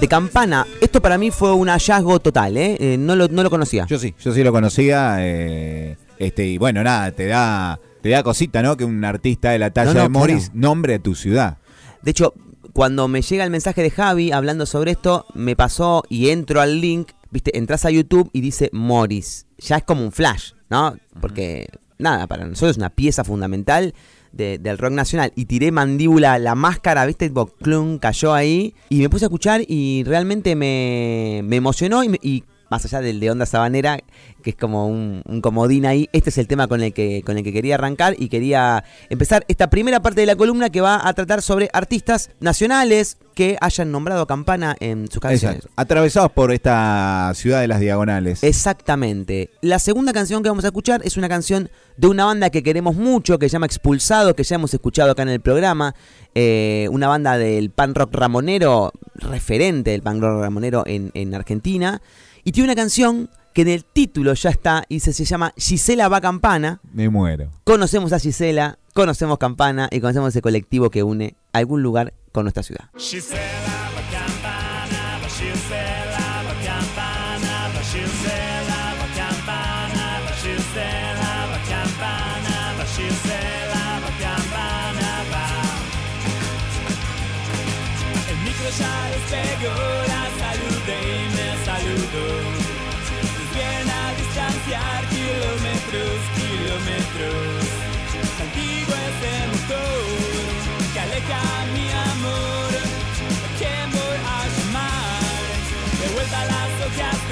de 0.00 0.08
Campana. 0.08 0.66
Esto 0.80 1.00
para 1.00 1.16
mí 1.18 1.30
fue 1.30 1.52
un 1.52 1.68
hallazgo 1.68 2.20
total, 2.20 2.56
¿eh? 2.56 2.76
Eh, 2.80 2.96
no, 2.98 3.16
lo, 3.16 3.28
no 3.28 3.42
lo 3.42 3.50
conocía. 3.50 3.86
Yo 3.86 3.98
sí, 3.98 4.14
yo 4.22 4.32
sí 4.32 4.42
lo 4.42 4.52
conocía. 4.52 5.16
eh, 5.20 5.96
este, 6.18 6.46
y 6.46 6.58
bueno, 6.58 6.82
nada, 6.82 7.12
te 7.12 7.26
da, 7.26 7.78
te 8.02 8.08
da 8.10 8.22
cosita, 8.22 8.62
¿no? 8.62 8.76
Que 8.76 8.84
un 8.84 9.04
artista 9.04 9.50
de 9.50 9.58
la 9.58 9.70
talla 9.70 9.92
No, 9.92 9.94
no, 9.94 10.02
de 10.04 10.08
Morris 10.08 10.44
claro. 10.46 10.60
nombre 10.60 10.94
a 10.94 10.98
tu 10.98 11.14
ciudad. 11.14 11.58
De 12.02 12.10
hecho, 12.10 12.34
cuando 12.72 13.08
me 13.08 13.22
llega 13.22 13.44
el 13.44 13.50
mensaje 13.50 13.82
de 13.82 13.90
Javi 13.90 14.32
hablando 14.32 14.66
sobre 14.66 14.92
esto, 14.92 15.26
me 15.34 15.56
pasó 15.56 16.04
y 16.08 16.30
entro 16.30 16.60
al 16.60 16.80
link, 16.80 17.12
viste, 17.30 17.56
entras 17.56 17.84
a 17.84 17.90
YouTube 17.90 18.30
y 18.32 18.40
dice 18.40 18.70
Morris. 18.72 19.46
Ya 19.58 19.76
es 19.76 19.84
como 19.84 20.02
un 20.04 20.12
flash, 20.12 20.52
¿no? 20.70 20.96
Porque, 21.20 21.68
nada, 21.98 22.26
para 22.26 22.44
nosotros 22.46 22.72
es 22.72 22.76
una 22.78 22.90
pieza 22.90 23.24
fundamental 23.24 23.94
de- 24.32 24.58
del 24.58 24.78
rock 24.78 24.92
nacional. 24.92 25.32
Y 25.36 25.46
tiré 25.46 25.72
mandíbula, 25.72 26.38
la 26.38 26.54
máscara, 26.54 27.06
viste, 27.06 27.28
tipo, 27.28 27.46
clun, 27.46 27.98
cayó 27.98 28.34
ahí. 28.34 28.74
Y 28.88 28.98
me 29.00 29.08
puse 29.08 29.24
a 29.24 29.28
escuchar 29.28 29.62
y 29.66 30.04
realmente 30.04 30.54
me, 30.56 31.40
me 31.44 31.56
emocionó 31.56 32.04
y, 32.04 32.08
me- 32.10 32.18
y 32.22 32.44
más 32.68 32.84
allá 32.84 33.00
del 33.00 33.20
de 33.20 33.30
Onda 33.30 33.46
Sabanera, 33.46 33.98
que 34.42 34.50
es 34.50 34.56
como 34.56 34.86
un, 34.88 35.22
un 35.26 35.40
comodín 35.40 35.86
ahí, 35.86 36.08
este 36.12 36.30
es 36.30 36.38
el 36.38 36.46
tema 36.46 36.68
con 36.68 36.82
el, 36.82 36.92
que, 36.92 37.22
con 37.24 37.38
el 37.38 37.44
que 37.44 37.52
quería 37.52 37.74
arrancar 37.74 38.14
y 38.18 38.28
quería 38.28 38.84
empezar 39.08 39.44
esta 39.48 39.70
primera 39.70 40.00
parte 40.00 40.20
de 40.20 40.26
la 40.26 40.36
columna 40.36 40.70
que 40.70 40.80
va 40.80 41.06
a 41.06 41.12
tratar 41.14 41.42
sobre 41.42 41.68
artistas 41.72 42.30
nacionales 42.40 43.18
que 43.34 43.58
hayan 43.60 43.92
nombrado 43.92 44.22
a 44.22 44.26
Campana 44.26 44.76
en 44.80 45.10
sus 45.10 45.20
canciones. 45.20 45.58
Exacto. 45.58 45.74
Atravesados 45.76 46.32
por 46.32 46.52
esta 46.52 47.30
ciudad 47.34 47.60
de 47.60 47.68
las 47.68 47.80
diagonales. 47.80 48.42
Exactamente. 48.42 49.50
La 49.60 49.78
segunda 49.78 50.12
canción 50.14 50.42
que 50.42 50.48
vamos 50.48 50.64
a 50.64 50.68
escuchar 50.68 51.02
es 51.04 51.18
una 51.18 51.28
canción 51.28 51.68
de 51.98 52.06
una 52.06 52.24
banda 52.24 52.48
que 52.48 52.62
queremos 52.62 52.96
mucho, 52.96 53.38
que 53.38 53.48
se 53.48 53.54
llama 53.54 53.66
Expulsado, 53.66 54.34
que 54.34 54.42
ya 54.42 54.54
hemos 54.56 54.72
escuchado 54.72 55.10
acá 55.10 55.22
en 55.22 55.28
el 55.28 55.40
programa. 55.40 55.94
Eh, 56.34 56.88
una 56.90 57.08
banda 57.08 57.36
del 57.36 57.70
pan 57.70 57.94
rock 57.94 58.14
ramonero, 58.14 58.92
referente 59.14 59.90
del 59.90 60.02
pan 60.02 60.20
rock 60.20 60.40
ramonero 60.40 60.84
en, 60.86 61.10
en 61.14 61.34
Argentina. 61.34 62.00
Y 62.46 62.52
tiene 62.52 62.68
una 62.68 62.76
canción 62.76 63.28
que 63.52 63.62
en 63.62 63.68
el 63.68 63.84
título 63.84 64.32
ya 64.34 64.50
está 64.50 64.84
y 64.88 65.00
se, 65.00 65.12
se 65.12 65.24
llama 65.24 65.52
Gisela 65.56 66.06
va 66.06 66.20
Campana. 66.20 66.78
Me 66.92 67.08
muero. 67.08 67.50
Conocemos 67.64 68.12
a 68.12 68.20
Gisela, 68.20 68.78
conocemos 68.94 69.38
Campana 69.38 69.88
y 69.90 69.98
conocemos 69.98 70.28
ese 70.28 70.42
colectivo 70.42 70.88
que 70.88 71.02
une 71.02 71.34
algún 71.52 71.82
lugar 71.82 72.14
con 72.30 72.44
nuestra 72.44 72.62
ciudad. 72.62 72.84
Gisela 72.96 73.85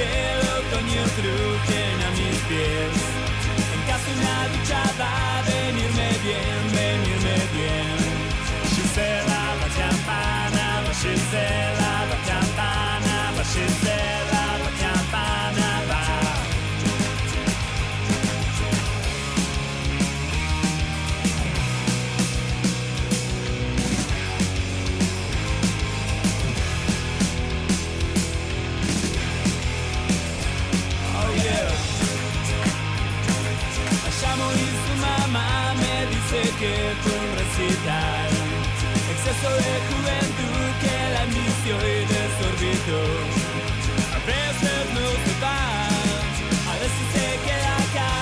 el 0.05 0.41
otoño 0.61 1.03
crujen 1.19 1.97
a 2.07 2.11
mis 2.19 2.39
pies. 2.49 2.93
En 3.75 3.81
casa 3.89 4.09
una 4.17 4.37
ducha 4.53 4.83
va 5.01 5.39
a 5.39 5.43
venirme 5.43 6.09
bien, 6.27 6.61
venirme 6.81 7.37
bien. 7.57 7.97
Gisela, 8.75 9.43
la 9.61 9.69
campana, 9.81 10.83
la 10.87 10.95
Gisela. 10.95 11.74
De 39.45 39.75
juventud 39.91 40.69
que 40.83 40.97
la 41.15 41.23
inició 41.27 41.75
y 41.77 41.99
desorbitó. 42.13 43.03
A 44.17 44.21
veces 44.33 44.81
no 44.97 45.07
se 45.23 45.33
va, 45.45 45.61
a 46.73 46.75
veces 46.81 47.07
se 47.13 47.27
queda 47.45 47.73
acá. 47.85 48.13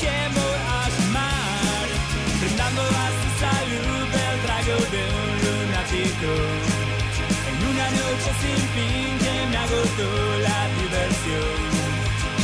¿Qué 0.00 0.16
me 0.34 0.38
voy 0.38 0.60
a 0.68 0.80
llamar? 0.94 1.86
Brindando 2.40 2.82
a 2.82 3.06
su 3.18 3.28
salud 3.42 4.06
el 4.28 4.36
trago 4.44 4.76
de 4.92 5.02
un 5.22 5.32
lunático. 5.44 6.32
En 7.48 7.56
una 7.70 7.86
noche 8.00 8.30
sin 8.42 8.62
fin 8.74 9.10
que 9.24 9.34
me 9.50 9.56
agotó 9.64 10.10
la 10.46 10.60
diversión. 10.78 11.56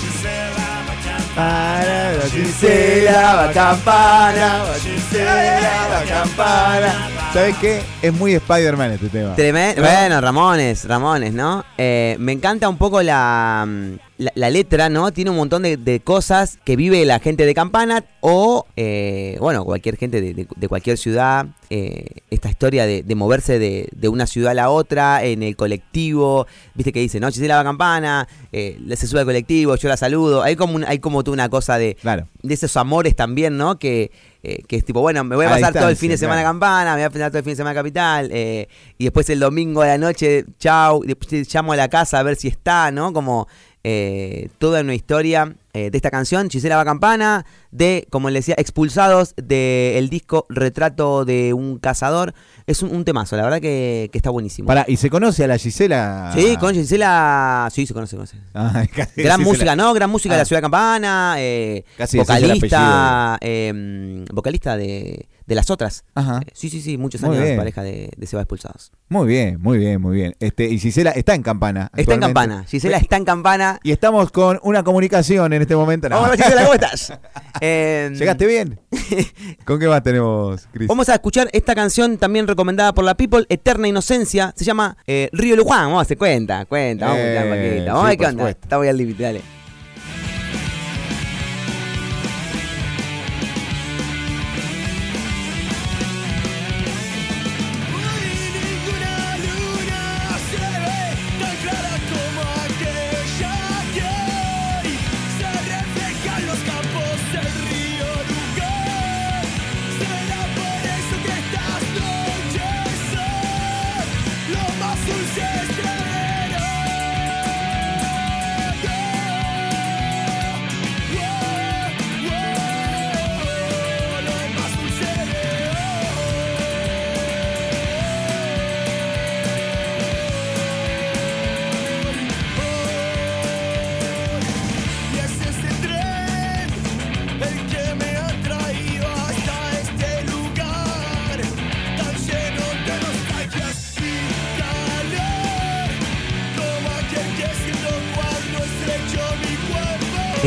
Gisela 0.01 0.67
va 0.89 0.93
a 0.93 0.99
cantar. 1.07 1.85
Gisela 2.31 3.27
va 3.37 3.47
campana, 3.53 4.49
Gisela 4.83 5.78
campana. 6.05 7.09
¿Sabes 7.33 7.57
qué? 7.61 7.83
Es 8.03 8.13
muy 8.13 8.35
Spider-Man 8.35 8.93
este 8.93 9.09
tema. 9.09 9.35
Tremendo. 9.35 9.83
Bueno, 9.83 10.21
Ramones, 10.21 10.85
Ramones, 10.87 11.33
¿no? 11.33 11.65
Eh, 11.77 12.17
me 12.19 12.33
encanta 12.33 12.69
un 12.69 12.77
poco 12.77 13.03
la, 13.03 13.65
mm, 13.67 14.08
la, 14.19 14.31
la 14.35 14.51
letra, 14.51 14.89
¿no? 14.89 15.13
Tiene 15.13 15.31
un 15.31 15.37
montón 15.37 15.63
de, 15.63 15.77
de 15.77 16.01
cosas 16.01 16.59
que 16.65 16.77
vive 16.77 17.05
la 17.05 17.19
gente 17.21 17.47
de 17.47 17.55
Campana 17.55 18.05
o, 18.21 18.67
eh, 18.77 19.37
bueno, 19.41 19.65
cualquier 19.65 19.97
gente 19.97 20.21
de, 20.21 20.35
de- 20.35 20.47
de 20.55 20.69
cualquier 20.69 20.99
ciudad. 20.99 21.47
Eh, 21.71 22.07
esta 22.31 22.49
historia 22.49 22.87
de, 22.87 23.03
de 23.03 23.15
moverse 23.15 23.59
de, 23.59 23.89
de 23.95 24.09
una 24.09 24.27
ciudad 24.27 24.53
a 24.53 24.55
la 24.55 24.71
otra 24.71 25.23
en 25.25 25.43
el 25.43 25.55
colectivo. 25.55 26.47
Viste 26.75 26.93
que 26.93 27.01
dice, 27.01 27.21
¿no? 27.21 27.29
Gisela 27.29 27.55
va 27.57 27.61
a 27.61 27.65
Campana, 27.65 28.29
eh, 28.53 28.79
se 28.97 29.07
sube 29.07 29.21
al 29.21 29.27
colectivo, 29.27 29.77
yo 29.77 29.89
la 29.89 29.97
saludo. 29.97 30.43
Hay 30.43 30.57
como, 30.57 30.75
un- 30.77 30.85
hay 30.85 30.99
como 30.99 31.23
toda 31.25 31.35
una 31.35 31.49
cosa 31.49 31.79
de, 31.79 31.95
Claro. 31.97 32.27
de 32.43 32.55
esos 32.55 32.77
amores 32.77 33.15
también, 33.15 33.57
¿no? 33.57 33.79
Que, 33.79 34.11
eh, 34.43 34.63
que 34.67 34.77
es 34.77 34.85
tipo, 34.85 35.01
bueno, 35.01 35.23
me 35.25 35.37
voy 35.37 35.45
a 35.47 35.49
A 35.51 35.53
pasar 35.53 35.75
todo 35.75 35.89
el 35.89 35.97
fin 35.97 36.11
de 36.11 36.17
semana 36.17 36.41
claro. 36.41 36.49
a 36.49 36.53
Campana, 36.53 36.91
me 36.95 37.01
voy 37.03 37.07
a 37.07 37.11
pasar 37.11 37.31
todo 37.31 37.39
el 37.39 37.45
fin 37.45 37.53
de 37.53 37.57
semana 37.57 37.73
a 37.73 37.83
Capital, 37.83 38.31
eh, 38.33 38.69
y 38.97 39.05
después 39.05 39.29
el 39.31 39.41
domingo 39.41 39.83
de 39.83 39.89
la 39.89 39.99
noche, 39.99 40.45
chau, 40.59 41.03
después 41.05 41.53
llamo 41.53 41.73
a 41.73 41.77
la 41.77 41.89
casa 41.89 42.19
a 42.19 42.23
ver 42.23 42.37
si 42.37 42.49
está, 42.49 42.91
¿no? 42.91 43.13
Como 43.13 43.47
eh, 43.91 44.51
toda 44.59 44.83
una 44.83 44.95
historia 44.95 45.55
eh, 45.73 45.91
de 45.91 45.97
esta 45.97 46.11
canción, 46.11 46.51
Gisela 46.51 46.77
va 46.77 46.85
Campana, 46.85 47.47
de, 47.71 48.07
como 48.11 48.29
le 48.29 48.41
decía, 48.41 48.55
expulsados 48.59 49.33
del 49.37 50.11
disco 50.11 50.45
Retrato 50.51 51.25
de 51.25 51.55
un 51.55 51.79
Cazador. 51.79 52.35
Es 52.67 52.83
un, 52.83 52.95
un 52.95 53.07
temazo, 53.07 53.35
la 53.39 53.45
verdad 53.45 53.63
que, 53.63 54.11
que 54.13 54.19
está 54.19 54.29
buenísimo. 54.29 54.67
Pará, 54.67 54.85
¿y 54.87 54.99
se 54.99 55.09
conoce 55.09 55.45
a 55.45 55.47
la 55.47 55.57
Gisela? 55.57 56.33
Sí, 56.35 56.59
con 56.59 56.75
Gisela, 56.75 57.69
sí, 57.73 57.87
se 57.87 57.95
conoce, 57.95 58.11
se 58.11 58.17
conoce. 58.17 58.37
Ah, 58.55 58.85
Gran 59.17 59.41
música, 59.43 59.75
¿no? 59.75 59.95
Gran 59.95 60.11
música 60.11 60.35
de 60.35 60.41
Ah. 60.41 60.43
la 60.43 60.45
Ciudad 60.45 60.59
de 60.59 60.63
Campana, 60.65 61.35
eh, 61.39 61.85
vocalista, 62.15 63.39
eh, 63.41 64.25
vocalista 64.31 64.77
de, 64.77 65.27
de 65.49 65.55
las 65.55 65.71
otras. 65.71 66.05
Ajá. 66.15 66.41
Eh, 66.47 66.51
sí, 66.53 66.69
sí, 66.69 66.83
sí, 66.83 66.99
muchos 66.99 67.23
Muy 67.23 67.31
años 67.31 67.45
bien. 67.47 67.57
pareja 67.57 67.83
de, 67.83 68.11
de 68.15 68.27
Seba 68.27 68.43
Expulsados. 68.43 68.93
Muy 69.09 69.27
bien, 69.27 69.59
muy 69.61 69.79
bien, 69.79 70.01
muy 70.01 70.15
bien. 70.15 70.37
Este, 70.41 70.69
y 70.69 70.79
Gisela 70.79 71.11
está 71.13 71.35
en 71.35 71.43
campana. 71.43 71.91
Está 71.97 72.15
en. 72.15 72.21
Campana, 72.21 72.65
Gisela 72.69 72.99
está 72.99 73.17
en 73.17 73.25
Campana. 73.25 73.81
Y 73.83 73.93
estamos 73.93 74.31
con 74.31 74.61
una 74.63 74.83
comunicación 74.83 75.55
en 75.55 75.63
este 75.63 75.75
momento. 75.75 76.11
No. 76.11 76.21
Hola 76.21 76.37
Gisela, 76.37 76.63
¿cómo 76.63 76.75
estás? 76.75 77.13
Eh, 77.61 78.13
¿Llegaste 78.15 78.47
bien? 78.47 78.79
¿Con 79.65 79.81
qué 79.81 79.89
más 79.89 80.01
tenemos, 80.05 80.69
Cris? 80.71 80.87
Vamos 80.87 81.09
a 81.09 81.15
escuchar 81.15 81.49
esta 81.53 81.75
canción 81.75 82.17
también 82.17 82.47
recomendada 82.47 82.93
por 82.95 83.05
la 83.05 83.17
People, 83.17 83.47
Eterna 83.49 83.89
Inocencia. 83.89 84.53
Se 84.55 84.65
llama 84.65 84.97
eh, 85.09 85.29
Río 85.33 85.57
Luján. 85.57 85.87
Vamos 85.87 85.99
a 85.99 86.03
hacer 86.03 86.19
cuenta, 86.19 86.67
cuenta. 86.67 87.07
Vamos 87.07 87.21
a 87.21 87.57
Eh. 87.57 87.85
Vamos 87.85 88.05
a 88.05 88.09
ver 88.09 88.19
qué 88.19 88.27
onda. 88.27 88.51
Está 88.51 88.79
muy 88.79 88.87
al 88.87 88.97
límite, 88.97 89.23
dale. 89.25 89.58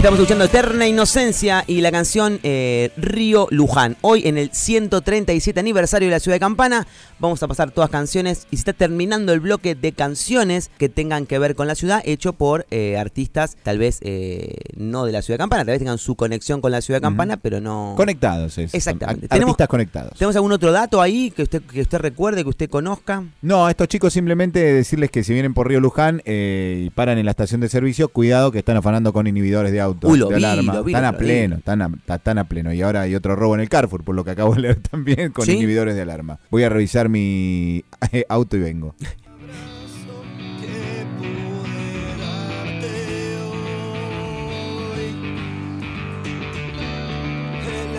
Estamos 0.02 0.20
escuchando 0.20 0.46
Eterna 0.46 0.88
Inocencia 0.88 1.64
y 1.68 1.82
la 1.82 1.92
canción 1.92 2.40
eh, 2.42 2.90
Río 2.98 3.48
Luján. 3.52 3.98
Hoy 4.02 4.24
en 4.26 4.40
el 4.40 4.50
137 4.52 5.60
aniversario 5.60 6.08
de 6.08 6.12
la 6.16 6.20
ciudad 6.20 6.38
de 6.38 6.40
Campana 6.40 6.88
vamos 7.20 7.44
a 7.44 7.48
pasar 7.48 7.70
todas 7.70 7.92
canciones 7.92 8.48
y 8.50 8.56
se 8.58 8.62
está 8.62 8.74
terminando 8.74 9.32
el 9.32 9.42
bloque 9.42 9.76
de 9.76 9.92
canciones 9.92 10.72
que 10.80 10.90
tengan 10.90 11.28
que 11.28 11.38
ver 11.38 11.54
con 11.54 11.68
la 11.68 11.76
ciudad 11.76 12.02
hecho 12.04 12.34
por 12.34 12.66
eh, 12.72 12.98
artistas 12.98 13.58
tal 13.62 13.78
vez 13.78 14.00
eh, 14.02 14.56
no 14.76 15.06
de 15.06 15.12
la 15.12 15.22
ciudad 15.22 15.36
de 15.36 15.44
Campana, 15.44 15.66
tal 15.66 15.74
vez 15.74 15.80
tengan 15.80 16.00
su 16.00 16.16
conexión 16.16 16.62
con 16.62 16.72
la 16.72 16.82
ciudad 16.82 16.98
de 16.98 17.04
Campana, 17.04 17.38
pero 17.38 17.62
no... 17.62 17.94
Conectados, 17.96 18.58
es. 18.58 18.74
Exactamente. 18.74 19.28
Ar- 19.30 19.40
Artistas 19.40 19.68
conectados. 19.68 20.18
¿Tenemos 20.18 20.36
algún 20.36 20.52
otro 20.52 20.72
dato 20.72 21.00
ahí 21.00 21.30
que 21.30 21.44
usted, 21.44 21.62
que 21.62 21.82
usted 21.82 22.00
recuerde, 22.00 22.42
que 22.42 22.50
usted 22.50 22.72
conozca? 22.72 23.24
No, 23.44 23.68
a 23.68 23.70
estos 23.70 23.88
chicos 23.88 24.14
simplemente 24.14 24.62
decirles 24.74 25.12
que 25.12 25.24
si 25.24 25.32
vienen 25.34 25.54
por 25.54 25.68
Río 25.68 25.80
Luján 25.80 26.24
y 26.26 26.90
paran 26.90 27.20
en 27.20 27.26
la 27.26 27.32
estación 27.32 27.62
de 27.62 27.70
servicio, 27.70 28.08
cuidado 28.10 28.52
que 28.52 28.58
están 28.58 28.78
afanando 28.78 29.14
con 29.14 29.28
inhibidores 29.28 29.72
de 29.72 29.91
auto, 29.92 30.08
Uy, 30.08 30.20
lo 30.20 30.28
de 30.30 30.36
vi, 30.38 30.44
alarma. 30.44 30.74
lo 30.74 30.84
vi 30.84 30.94
están 30.94 31.06
a 31.06 31.18
pleno, 31.18 31.56
están 31.58 31.82
a, 31.82 31.90
están 32.16 32.38
a 32.38 32.44
pleno. 32.46 32.74
Y 32.74 32.82
ahora 32.82 33.02
hay 33.02 33.16
otro 33.16 33.36
robo 33.36 33.56
en 33.56 33.62
el 33.62 33.70
Carrefour, 33.70 34.04
por 34.04 34.16
lo 34.16 34.24
que 34.24 34.32
acabo 34.32 34.56
de 34.56 34.62
leer 34.62 34.80
también, 34.92 35.32
con 35.32 35.46
¿Sí? 35.46 35.54
inhibidores 35.54 35.96
de 35.96 36.02
alarma. 36.02 36.40
Voy 36.50 36.64
a 36.64 36.70
revisar 36.70 37.10
mi 37.10 37.84
eh, 38.12 38.26
auto 38.30 38.58
y 38.58 38.60
vengo. 38.60 38.96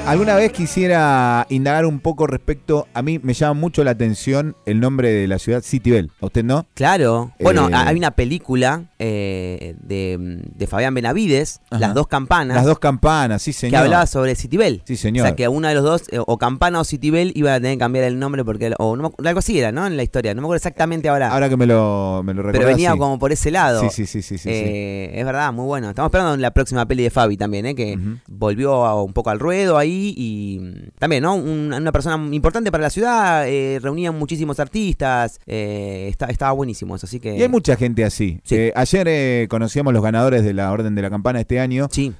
Alguna 0.04 0.34
vez 0.34 0.50
quisiera 0.52 1.46
indagar 1.48 1.86
un 1.86 2.00
poco 2.00 2.26
respecto, 2.26 2.88
a 2.92 3.02
mí 3.02 3.20
me 3.22 3.34
llama 3.34 3.54
mucho 3.54 3.84
la 3.84 3.92
atención 3.92 4.56
el 4.66 4.80
nombre 4.80 5.10
de 5.12 5.28
la 5.28 5.38
ciudad 5.38 5.62
Citibel. 5.62 6.10
¿A 6.20 6.26
usted 6.26 6.42
no? 6.44 6.66
Claro. 6.74 7.30
Bueno, 7.40 7.68
Eh, 7.68 7.72
hay 7.72 7.96
una 7.96 8.10
película 8.10 8.86
eh, 8.98 9.76
de, 9.80 10.42
de 10.54 10.66
Fabián 10.66 10.92
Benavides, 10.92 11.60
Ajá. 11.70 11.78
Las 11.80 11.94
dos 11.94 12.08
campanas, 12.08 12.56
Las 12.56 12.66
dos 12.66 12.80
campanas, 12.80 13.42
sí 13.42 13.52
que 13.52 13.58
señor. 13.58 13.82
hablaba 13.82 14.06
sobre 14.06 14.34
Citibel. 14.34 14.82
Sí 14.84 14.96
señor. 14.96 15.24
O 15.24 15.28
sea, 15.28 15.36
que 15.36 15.46
uno 15.46 15.68
de 15.68 15.74
los 15.74 15.84
dos, 15.84 16.02
eh, 16.10 16.18
o 16.18 16.36
Campana 16.36 16.80
o 16.80 16.84
Citibel, 16.84 17.30
iban 17.36 17.52
a 17.54 17.60
tener 17.60 17.74
que 17.76 17.78
cambiar 17.78 18.04
el 18.04 18.18
nombre 18.18 18.44
porque, 18.44 18.74
o 18.78 18.96
no 18.96 19.12
algo 19.24 19.38
así 19.38 19.56
era, 19.58 19.70
¿no? 19.70 19.86
En 19.86 19.96
la 19.96 20.02
historia. 20.02 20.34
No 20.34 20.42
me 20.42 20.46
acuerdo 20.46 20.56
exactamente 20.56 21.08
ahora. 21.08 21.30
Ahora 21.32 21.48
que 21.48 21.56
me 21.56 21.66
lo, 21.66 22.22
me 22.24 22.34
lo 22.34 22.42
pero 22.50 22.66
venía 22.66 22.92
sí. 22.92 22.98
como 22.98 23.20
por 23.20 23.30
ese 23.30 23.52
lado. 23.52 23.80
Sí, 23.82 23.88
sí, 23.90 24.06
sí, 24.06 24.20
sí, 24.20 24.36
sí, 24.36 24.50
sí. 24.52 25.08
Es 25.12 25.24
verdad, 25.24 25.52
muy 25.52 25.64
bueno. 25.64 25.88
Estamos 25.90 26.08
esperando 26.10 26.36
la 26.36 26.50
próxima 26.50 26.86
peli 26.86 27.04
de 27.04 27.10
Fabi 27.10 27.36
también, 27.36 27.66
¿eh? 27.66 27.74
que 27.76 27.96
volvió 28.26 28.84
a- 28.84 29.00
un 29.02 29.12
poco 29.12 29.30
al 29.30 29.38
ruedo 29.38 29.78
ahí 29.78 29.91
y 30.16 30.58
mm, 30.60 30.72
también, 30.98 31.22
¿no? 31.22 31.34
Un- 31.34 31.72
una 31.72 31.92
persona 31.92 32.16
importante 32.34 32.70
para 32.70 32.82
la 32.82 32.90
ciudad, 32.90 33.48
eh, 33.48 33.78
reunían 33.82 34.18
muchísimos 34.18 34.58
artistas, 34.60 35.38
eh, 35.46 36.08
está- 36.10 36.26
estaba 36.26 36.52
buenísimo 36.52 36.96
eso, 36.96 37.06
así 37.06 37.20
que... 37.20 37.36
Y 37.36 37.42
hay 37.42 37.48
mucha 37.48 37.76
gente 37.76 38.04
así. 38.04 38.40
Sí. 38.44 38.56
Eh, 38.56 38.72
ayer 38.74 39.06
eh, 39.08 39.46
conocíamos 39.50 39.92
los 39.92 40.02
ganadores 40.02 40.44
de 40.44 40.52
la 40.54 40.70
Orden 40.72 40.94
de 40.94 41.02
la 41.02 41.10
Campana 41.10 41.40
este 41.40 41.60
año. 41.60 41.88
Sí, 41.90 42.12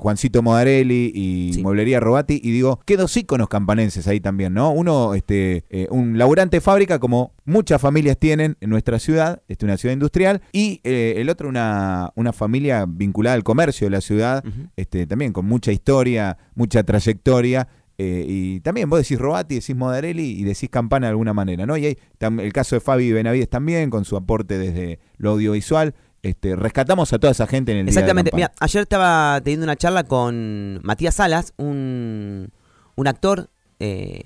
Juancito 0.00 0.42
Modarelli 0.42 1.12
y 1.14 1.52
Sí. 1.54 1.62
Mueblería 1.62 2.00
Robati. 2.00 2.40
Y 2.42 2.50
digo, 2.50 2.80
qué 2.84 2.96
dos 2.96 3.16
íconos 3.16 3.48
campanenses 3.48 4.06
ahí 4.08 4.20
también, 4.20 4.52
¿no? 4.54 4.70
Uno, 4.70 5.14
este, 5.14 5.64
un 5.90 6.18
laburante 6.18 6.58
de 6.58 6.60
fábrica, 6.60 6.98
como 6.98 7.32
muchas 7.44 7.80
familias 7.80 8.18
tienen 8.18 8.56
en 8.60 8.70
nuestra 8.70 8.98
ciudad, 8.98 9.42
este, 9.48 9.64
una 9.64 9.76
ciudad 9.76 9.92
industrial. 9.94 10.42
Y 10.52 10.80
el 10.84 11.28
otro, 11.30 11.48
una, 11.48 12.12
una 12.14 12.32
familia 12.32 12.84
vinculada 12.86 13.34
al 13.34 13.44
comercio 13.44 13.86
de 13.86 13.90
la 13.90 14.00
ciudad, 14.00 14.44
este, 14.76 15.06
también 15.06 15.32
con 15.32 15.46
mucha 15.46 15.72
historia, 15.72 16.36
mucha 16.54 16.82
trayectoria. 16.98 17.68
eh, 18.00 18.24
y 18.28 18.60
también 18.60 18.88
vos 18.88 19.00
decís 19.00 19.18
Robati, 19.18 19.56
decís 19.56 19.74
Modarelli 19.74 20.40
y 20.40 20.44
decís 20.44 20.68
Campana 20.70 21.08
de 21.08 21.10
alguna 21.10 21.34
manera, 21.34 21.66
¿no? 21.66 21.76
Y 21.76 21.86
hay 21.86 21.98
el 22.20 22.52
caso 22.52 22.76
de 22.76 22.80
Fabi 22.80 23.12
Benavides 23.12 23.48
también, 23.48 23.90
con 23.90 24.04
su 24.04 24.16
aporte 24.16 24.56
desde 24.56 25.00
lo 25.16 25.30
audiovisual. 25.30 25.94
Este, 26.22 26.56
rescatamos 26.56 27.12
a 27.12 27.18
toda 27.18 27.32
esa 27.32 27.46
gente 27.46 27.72
en 27.72 27.78
el 27.78 27.86
día 27.86 27.92
de 27.94 28.00
Exactamente. 28.00 28.30
Mira, 28.34 28.52
ayer 28.60 28.82
estaba 28.82 29.40
teniendo 29.42 29.64
una 29.64 29.76
charla 29.76 30.04
con 30.04 30.80
Matías 30.84 31.14
Salas, 31.16 31.54
un, 31.56 32.50
un 32.96 33.06
actor 33.08 33.50
eh, 33.80 34.22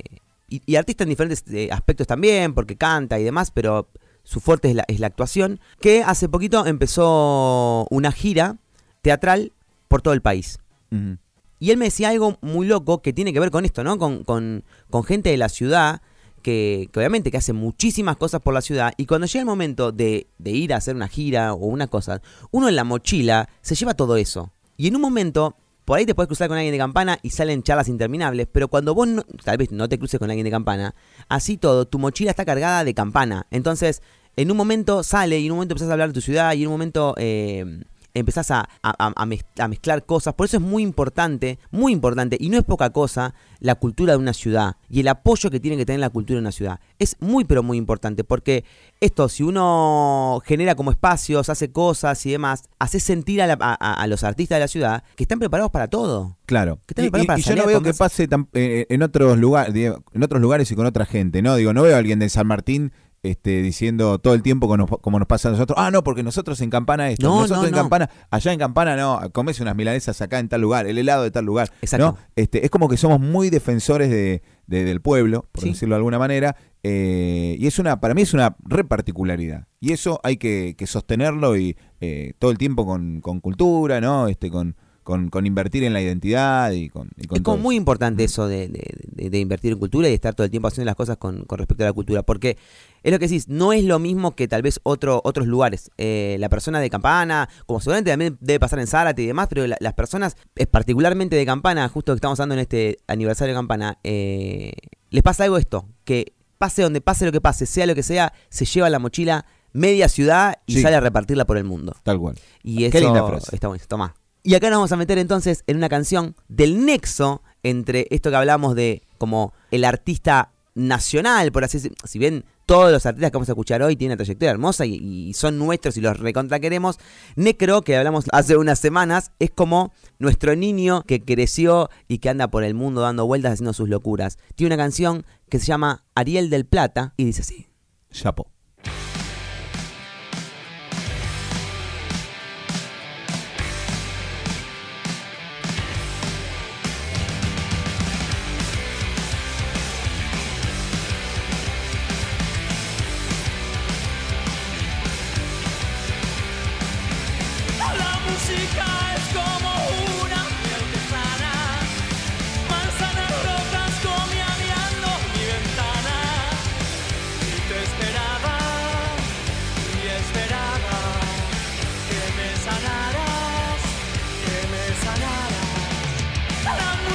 y, 0.48 0.62
y 0.66 0.76
artista 0.76 1.04
en 1.04 1.10
diferentes 1.10 1.44
eh, 1.52 1.68
aspectos 1.70 2.06
también, 2.06 2.54
porque 2.54 2.76
canta 2.76 3.18
y 3.18 3.24
demás, 3.24 3.50
pero 3.50 3.88
su 4.22 4.40
fuerte 4.40 4.68
es 4.70 4.74
la, 4.74 4.84
es 4.88 5.00
la 5.00 5.06
actuación, 5.06 5.60
que 5.80 6.02
hace 6.02 6.28
poquito 6.28 6.66
empezó 6.66 7.86
una 7.90 8.12
gira 8.12 8.56
teatral 9.02 9.52
por 9.88 10.00
todo 10.02 10.14
el 10.14 10.22
país. 10.22 10.58
Ujú. 10.90 11.16
Y 11.62 11.70
él 11.70 11.76
me 11.76 11.84
decía 11.84 12.08
algo 12.08 12.38
muy 12.40 12.66
loco 12.66 13.02
que 13.02 13.12
tiene 13.12 13.32
que 13.32 13.38
ver 13.38 13.52
con 13.52 13.64
esto, 13.64 13.84
¿no? 13.84 13.96
Con, 13.96 14.24
con- 14.24 14.64
con 14.90 15.04
gente 15.04 15.30
de 15.30 15.36
la 15.36 15.48
ciudad 15.48 16.00
que, 16.42 16.88
que 16.92 16.98
obviamente 16.98 17.30
que 17.30 17.36
hace 17.36 17.52
muchísimas 17.52 18.16
cosas 18.16 18.40
por 18.40 18.52
la 18.52 18.62
ciudad 18.62 18.94
y 18.96 19.06
cuando 19.06 19.28
llega 19.28 19.42
el 19.42 19.46
momento 19.46 19.92
de, 19.92 20.26
de 20.38 20.50
ir 20.50 20.74
a 20.74 20.78
hacer 20.78 20.96
una 20.96 21.06
gira 21.06 21.54
o 21.54 21.58
una 21.66 21.86
cosa, 21.86 22.20
uno 22.50 22.68
en 22.68 22.74
la 22.74 22.82
mochila 22.82 23.48
se 23.60 23.76
lleva 23.76 23.94
todo 23.94 24.16
eso. 24.16 24.50
Y 24.76 24.88
en 24.88 24.96
un 24.96 25.02
momento, 25.02 25.54
por 25.84 25.98
ahí 25.98 26.04
te 26.04 26.16
puedes 26.16 26.26
cruzar 26.26 26.48
con 26.48 26.56
alguien 26.58 26.72
de 26.72 26.78
campana 26.78 27.20
y 27.22 27.30
salen 27.30 27.62
charlas 27.62 27.86
interminables, 27.86 28.48
pero 28.50 28.66
cuando 28.66 28.92
vos 28.92 29.08
tal 29.44 29.56
vez 29.56 29.70
no 29.70 29.88
te 29.88 29.98
cruces 29.98 30.18
con 30.18 30.30
alguien 30.30 30.44
de 30.46 30.50
campana, 30.50 30.96
así 31.28 31.58
todo, 31.58 31.86
tu 31.86 32.00
mochila 32.00 32.30
está 32.30 32.44
cargada 32.44 32.82
de 32.82 32.92
campana. 32.92 33.46
Entonces, 33.52 34.02
en 34.34 34.50
un 34.50 34.56
momento 34.56 35.04
sale 35.04 35.38
y 35.38 35.46
en 35.46 35.52
un 35.52 35.58
momento 35.58 35.74
empezás 35.74 35.90
a 35.90 35.92
hablar 35.92 36.08
de 36.08 36.14
tu 36.14 36.22
ciudad 36.22 36.54
y 36.54 36.62
en 36.62 36.66
un 36.66 36.74
momento... 36.74 37.14
eh, 37.18 37.84
empezás 38.14 38.50
a, 38.50 38.60
a- 38.82 39.06
a- 39.06 39.12
a 39.16 39.26
mez- 39.26 39.44
a 39.58 39.68
mezclar 39.68 40.04
cosas. 40.04 40.34
Por 40.34 40.46
eso 40.46 40.56
es 40.58 40.62
muy 40.62 40.82
importante, 40.82 41.58
muy 41.70 41.92
importante, 41.92 42.36
y 42.38 42.48
no 42.48 42.58
es 42.58 42.64
poca 42.64 42.90
cosa, 42.90 43.34
la 43.60 43.74
cultura 43.76 44.12
de 44.12 44.18
una 44.18 44.32
ciudad 44.32 44.76
y 44.88 45.00
el 45.00 45.08
apoyo 45.08 45.50
que 45.50 45.60
tiene 45.60 45.76
que 45.76 45.86
tener 45.86 46.00
la 46.00 46.10
cultura 46.10 46.36
de 46.36 46.42
una 46.42 46.52
ciudad. 46.52 46.80
Es 46.98 47.16
muy, 47.20 47.44
pero 47.44 47.62
muy 47.62 47.78
importante, 47.78 48.24
porque 48.24 48.64
esto, 49.00 49.28
si 49.28 49.42
uno 49.42 50.40
genera 50.44 50.74
como 50.74 50.90
espacios, 50.90 51.48
hace 51.48 51.70
cosas 51.72 52.24
y 52.26 52.30
demás, 52.32 52.64
hace 52.78 53.00
sentir 53.00 53.40
a, 53.42 53.46
la- 53.46 53.54
a- 53.60 54.06
los 54.06 54.24
artistas 54.24 54.56
de 54.56 54.60
la 54.60 54.68
ciudad 54.68 55.04
que 55.16 55.24
están 55.24 55.38
preparados 55.38 55.70
para 55.70 55.88
todo. 55.88 56.36
Claro. 56.46 56.78
Que 56.86 56.94
te 56.94 57.02
Y, 57.02 57.10
prepara 57.10 57.22
y- 57.22 57.26
para 57.26 57.38
y 57.38 57.42
yo 57.42 57.56
no 57.56 57.66
veo 57.66 57.82
que 57.82 57.94
pase 57.94 58.28
eh, 58.52 58.86
en 58.88 59.02
otros 59.02 59.38
lugares, 59.38 59.74
en 59.74 60.22
otros 60.22 60.40
lugares 60.42 60.70
y 60.70 60.74
con 60.76 60.86
otra 60.86 61.06
gente, 61.06 61.40
¿no? 61.42 61.56
Digo, 61.56 61.72
no 61.72 61.82
veo 61.82 61.94
a 61.94 61.98
alguien 61.98 62.18
de 62.18 62.28
San 62.28 62.46
Martín 62.46 62.92
este, 63.22 63.62
diciendo 63.62 64.18
todo 64.18 64.34
el 64.34 64.42
tiempo 64.42 64.66
como 64.66 64.78
nos, 64.78 64.90
como 65.00 65.18
nos 65.18 65.28
pasa 65.28 65.48
a 65.48 65.52
nosotros, 65.52 65.76
ah, 65.80 65.90
no, 65.90 66.02
porque 66.02 66.22
nosotros 66.22 66.60
en 66.60 66.70
Campana 66.70 67.08
esto, 67.10 67.26
No, 67.28 67.36
nosotros 67.42 67.60
no, 67.62 67.66
en 67.68 67.72
no. 67.72 67.78
Campana, 67.78 68.10
allá 68.30 68.52
en 68.52 68.58
Campana 68.58 68.96
no, 68.96 69.20
comes 69.32 69.60
unas 69.60 69.76
milanesas 69.76 70.20
acá 70.22 70.38
en 70.40 70.48
tal 70.48 70.60
lugar, 70.60 70.86
el 70.86 70.98
helado 70.98 71.22
de 71.22 71.30
tal 71.30 71.44
lugar, 71.44 71.70
Exacto. 71.82 72.06
¿no? 72.06 72.18
Este, 72.36 72.64
es 72.64 72.70
como 72.70 72.88
que 72.88 72.96
somos 72.96 73.20
muy 73.20 73.48
defensores 73.50 74.10
de, 74.10 74.42
de- 74.66 74.84
del 74.84 75.00
pueblo, 75.00 75.46
por 75.52 75.62
Sí. 75.62 75.70
decirlo 75.70 75.94
de 75.94 75.98
alguna 75.98 76.18
manera, 76.18 76.56
eh, 76.82 77.56
y 77.58 77.66
es 77.68 77.78
una, 77.78 78.00
para 78.00 78.12
mí 78.14 78.22
es 78.22 78.34
una 78.34 78.56
re 78.64 78.82
particularidad, 78.84 79.68
y 79.80 79.92
eso 79.92 80.18
hay 80.24 80.36
que, 80.36 80.74
que 80.76 80.86
sostenerlo 80.88 81.56
y 81.56 81.76
eh, 82.00 82.32
todo 82.40 82.50
el 82.50 82.58
tiempo 82.58 82.84
con, 82.84 83.20
con 83.20 83.38
cultura, 83.40 84.00
¿no? 84.00 84.26
Este, 84.26 84.50
con, 84.50 84.74
con, 85.02 85.30
con 85.30 85.46
invertir 85.46 85.84
en 85.84 85.92
la 85.92 86.00
identidad 86.00 86.70
y 86.72 86.88
con, 86.88 87.08
y 87.16 87.26
con 87.26 87.36
es 87.38 87.42
como 87.42 87.58
muy 87.58 87.76
importante 87.76 88.24
eso 88.24 88.46
de, 88.46 88.68
de- 88.68 89.38
invertir 89.38 89.72
en 89.72 89.78
cultura 89.78 90.08
y 90.08 90.14
estar 90.14 90.34
todo 90.34 90.44
el 90.44 90.50
tiempo 90.50 90.68
haciendo 90.68 90.86
las 90.86 90.94
cosas 90.96 91.16
con, 91.16 91.44
con 91.44 91.58
respecto 91.58 91.82
a 91.84 91.86
la 91.86 91.92
cultura. 91.92 92.22
Porque 92.22 92.56
es 93.02 93.12
lo 93.12 93.18
que 93.18 93.26
decís, 93.26 93.48
no 93.48 93.72
es 93.72 93.84
lo 93.84 93.98
mismo 93.98 94.36
que 94.36 94.46
tal 94.48 94.62
vez 94.62 94.78
otro, 94.84 95.20
otros 95.24 95.46
lugares. 95.46 95.90
Eh, 95.98 96.36
la 96.38 96.48
persona 96.48 96.78
de 96.80 96.88
Campana, 96.90 97.48
como 97.66 97.80
seguramente 97.80 98.10
también 98.12 98.38
debe 98.40 98.60
pasar 98.60 98.78
en 98.78 98.86
Zárate 98.86 99.22
y 99.22 99.26
demás, 99.26 99.48
pero 99.48 99.66
la- 99.66 99.76
las 99.80 99.94
personas, 99.94 100.36
eh, 100.56 100.66
particularmente 100.66 101.34
de 101.36 101.44
Campana, 101.46 101.88
justo 101.88 102.12
que 102.12 102.16
estamos 102.16 102.38
dando 102.38 102.54
en 102.54 102.60
este 102.60 102.98
aniversario 103.08 103.54
de 103.54 103.58
Campana, 103.58 103.98
eh, 104.04 104.72
les 105.10 105.22
pasa 105.22 105.44
algo 105.44 105.58
esto, 105.58 105.86
que 106.04 106.32
pase 106.58 106.82
donde 106.82 107.00
pase 107.00 107.24
lo 107.26 107.32
que 107.32 107.40
pase, 107.40 107.66
sea 107.66 107.86
lo 107.86 107.94
que 107.96 108.02
sea, 108.04 108.32
se 108.48 108.64
lleva 108.64 108.88
la 108.88 108.98
mochila 109.00 109.46
media 109.72 110.08
ciudad 110.08 110.58
y 110.66 110.74
Sí. 110.74 110.82
sale 110.82 110.96
a 110.96 111.00
repartirla 111.00 111.44
por 111.46 111.56
el 111.56 111.64
mundo. 111.64 111.96
Tal 112.02 112.18
cual. 112.18 112.38
Y 112.62 112.88
Qué 112.90 112.98
eso 112.98 113.00
linda 113.00 113.26
frase. 113.26 113.54
está 113.54 113.68
bueno. 113.68 113.82
Toma. 113.88 114.14
Y 114.42 114.54
acá 114.54 114.70
nos 114.70 114.78
vamos 114.78 114.92
a 114.92 114.96
meter 114.96 115.18
entonces 115.18 115.62
en 115.66 115.76
una 115.76 115.88
canción 115.88 116.34
del 116.48 116.84
nexo 116.84 117.42
entre 117.62 118.08
esto 118.10 118.30
que 118.30 118.36
hablamos 118.36 118.74
de 118.74 119.02
como 119.18 119.52
el 119.70 119.84
artista 119.84 120.50
nacional, 120.74 121.52
por 121.52 121.64
así 121.64 121.78
decirlo. 121.78 121.96
Si 122.04 122.18
bien 122.18 122.44
todos 122.66 122.90
los 122.90 123.06
artistas 123.06 123.30
que 123.30 123.36
vamos 123.36 123.48
a 123.48 123.52
escuchar 123.52 123.82
hoy 123.82 123.94
tienen 123.94 124.12
una 124.12 124.16
trayectoria 124.16 124.50
hermosa 124.50 124.86
y, 124.86 124.94
y 124.96 125.34
son 125.34 125.58
nuestros 125.58 125.96
y 125.96 126.00
los 126.00 126.18
recontra 126.18 126.58
queremos, 126.58 126.98
Necro, 127.36 127.82
que 127.82 127.96
hablamos 127.96 128.24
hace 128.32 128.56
unas 128.56 128.80
semanas, 128.80 129.30
es 129.38 129.50
como 129.50 129.92
nuestro 130.18 130.56
niño 130.56 131.02
que 131.02 131.22
creció 131.22 131.90
y 132.08 132.18
que 132.18 132.30
anda 132.30 132.48
por 132.48 132.64
el 132.64 132.74
mundo 132.74 133.02
dando 133.02 133.26
vueltas 133.26 133.52
haciendo 133.52 133.72
sus 133.72 133.88
locuras. 133.88 134.38
Tiene 134.56 134.74
una 134.74 134.82
canción 134.82 135.24
que 135.48 135.58
se 135.58 135.66
llama 135.66 136.04
Ariel 136.14 136.50
del 136.50 136.66
Plata 136.66 137.14
y 137.16 137.24
dice 137.24 137.42
así. 137.42 137.68
Chapo. 138.10 138.50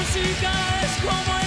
Música 0.08 0.52
es 0.84 1.04
como 1.04 1.40
el 1.40 1.47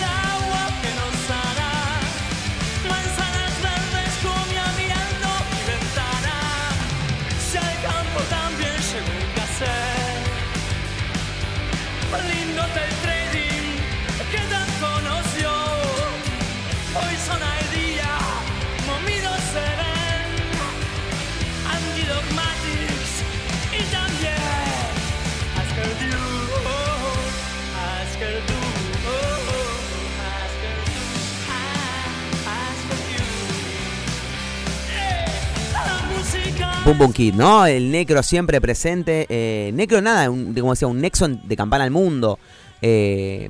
Boom 36.91 36.99
Boom 36.99 37.13
Kid, 37.13 37.35
¿no? 37.35 37.67
El 37.67 37.93
Necro 37.93 38.21
siempre 38.21 38.61
presente. 38.61 39.25
Eh, 39.29 39.71
necro 39.75 40.01
nada, 40.01 40.29
un- 40.29 40.53
como 40.55 40.73
decía, 40.73 40.89
un 40.89 41.01
nexo 41.01 41.29
de 41.29 41.57
campana 41.57 41.85
al 41.85 41.93
mundo. 41.93 42.37
Eh, 42.83 43.49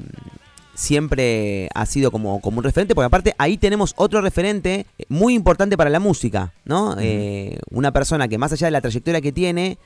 siempre 0.75 1.71
ha 1.75 1.87
sido 1.87 2.11
como, 2.11 2.43
como 2.43 2.59
un 2.59 2.65
referente, 2.65 2.95
porque 2.95 3.07
aparte 3.07 3.35
ahí 3.39 3.57
tenemos 3.57 3.95
otro 3.97 4.21
referente 4.21 4.85
muy 5.09 5.33
importante 5.35 5.79
para 5.79 5.89
la 5.89 6.01
música, 6.01 6.53
¿no? 6.67 6.97
Eh, 7.01 7.59
una 7.71 7.93
persona 7.93 8.29
que 8.29 8.37
más 8.37 8.53
allá 8.53 8.67
de 8.67 8.73
la 8.73 8.83
trayectoria 8.83 9.23
que 9.23 9.33
tiene, 9.33 9.79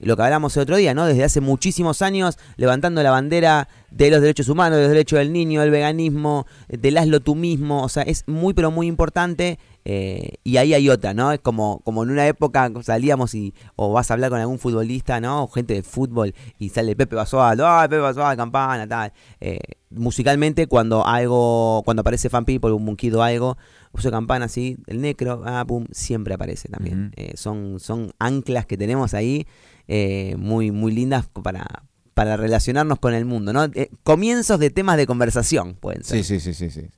lo 0.00 0.16
que 0.16 0.22
hablamos 0.22 0.56
el 0.56 0.62
otro 0.62 0.76
día, 0.76 0.94
¿no? 0.94 1.04
Desde 1.04 1.24
hace 1.24 1.40
muchísimos 1.42 2.00
años 2.00 2.38
levantando 2.56 3.02
la 3.02 3.10
bandera 3.10 3.68
de 3.90 4.10
los 4.10 4.22
derechos 4.22 4.48
humanos, 4.48 4.76
de 4.78 4.84
los 4.84 4.92
derechos 4.92 5.18
del 5.18 5.32
niño, 5.34 5.60
del 5.60 5.70
veganismo, 5.70 6.46
del 6.68 6.96
hazlo 6.96 7.20
tú 7.20 7.34
mismo, 7.34 7.82
o 7.82 7.88
sea, 7.90 8.04
es 8.04 8.24
muy 8.26 8.54
pero 8.54 8.70
muy 8.70 8.86
importante 8.86 9.58
eh, 9.84 10.34
y 10.44 10.56
ahí 10.58 10.74
hay 10.74 10.88
otra, 10.88 11.14
¿no? 11.14 11.32
Es 11.32 11.40
como, 11.40 11.80
como 11.80 12.04
en 12.04 12.10
una 12.10 12.26
época 12.26 12.70
salíamos 12.82 13.34
y 13.34 13.54
o 13.76 13.92
vas 13.92 14.10
a 14.10 14.14
hablar 14.14 14.30
con 14.30 14.40
algún 14.40 14.58
futbolista, 14.58 15.20
¿no? 15.20 15.44
O 15.44 15.48
gente 15.48 15.74
de 15.74 15.82
fútbol 15.82 16.34
y 16.58 16.68
sale 16.68 16.94
Pepe 16.94 17.16
Basualdo, 17.16 17.66
¡ah, 17.66 17.82
Pepe 17.88 17.98
Basualdo, 17.98 18.36
campana, 18.36 18.86
tal! 18.86 19.12
Eh, 19.40 19.58
musicalmente 19.90 20.66
cuando 20.68 21.04
algo, 21.06 21.82
cuando 21.84 22.00
aparece 22.00 22.30
Fan 22.30 22.44
People, 22.44 22.72
un 22.72 22.84
munquido 22.84 23.20
o 23.20 23.22
algo, 23.22 23.56
uso 23.92 24.10
campana 24.10 24.46
así, 24.46 24.76
el 24.86 25.00
necro, 25.00 25.42
ah, 25.44 25.64
pum, 25.66 25.86
siempre 25.90 26.34
aparece 26.34 26.68
también. 26.68 27.12
Eh, 27.16 27.32
son, 27.36 27.80
son 27.80 28.12
anclas 28.18 28.66
que 28.66 28.76
tenemos 28.76 29.14
ahí 29.14 29.46
eh, 29.88 30.36
muy, 30.38 30.70
muy 30.70 30.92
lindas 30.92 31.26
para, 31.42 31.84
para 32.14 32.36
relacionarnos 32.36 33.00
con 33.00 33.14
el 33.14 33.24
mundo, 33.24 33.52
¿no? 33.52 33.66
Comienzos 34.04 34.60
de 34.60 34.70
temas 34.70 34.96
de 34.96 35.06
conversación, 35.06 35.74
pueden 35.74 36.04
ser. 36.04 36.24
Sí, 36.24 36.38
sí, 36.38 36.54
sí, 36.54 36.54
sí, 36.54 36.70
sí. 36.70 36.88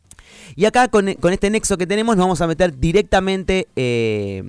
Y 0.57 0.64
acá 0.64 0.88
con, 0.88 1.14
con 1.14 1.33
este 1.33 1.51
nexo 1.51 1.77
que 1.77 1.87
tenemos 1.87 2.16
nos 2.16 2.25
vamos 2.25 2.40
a 2.40 2.47
meter 2.47 2.79
directamente 2.79 3.68
eh, 3.77 4.42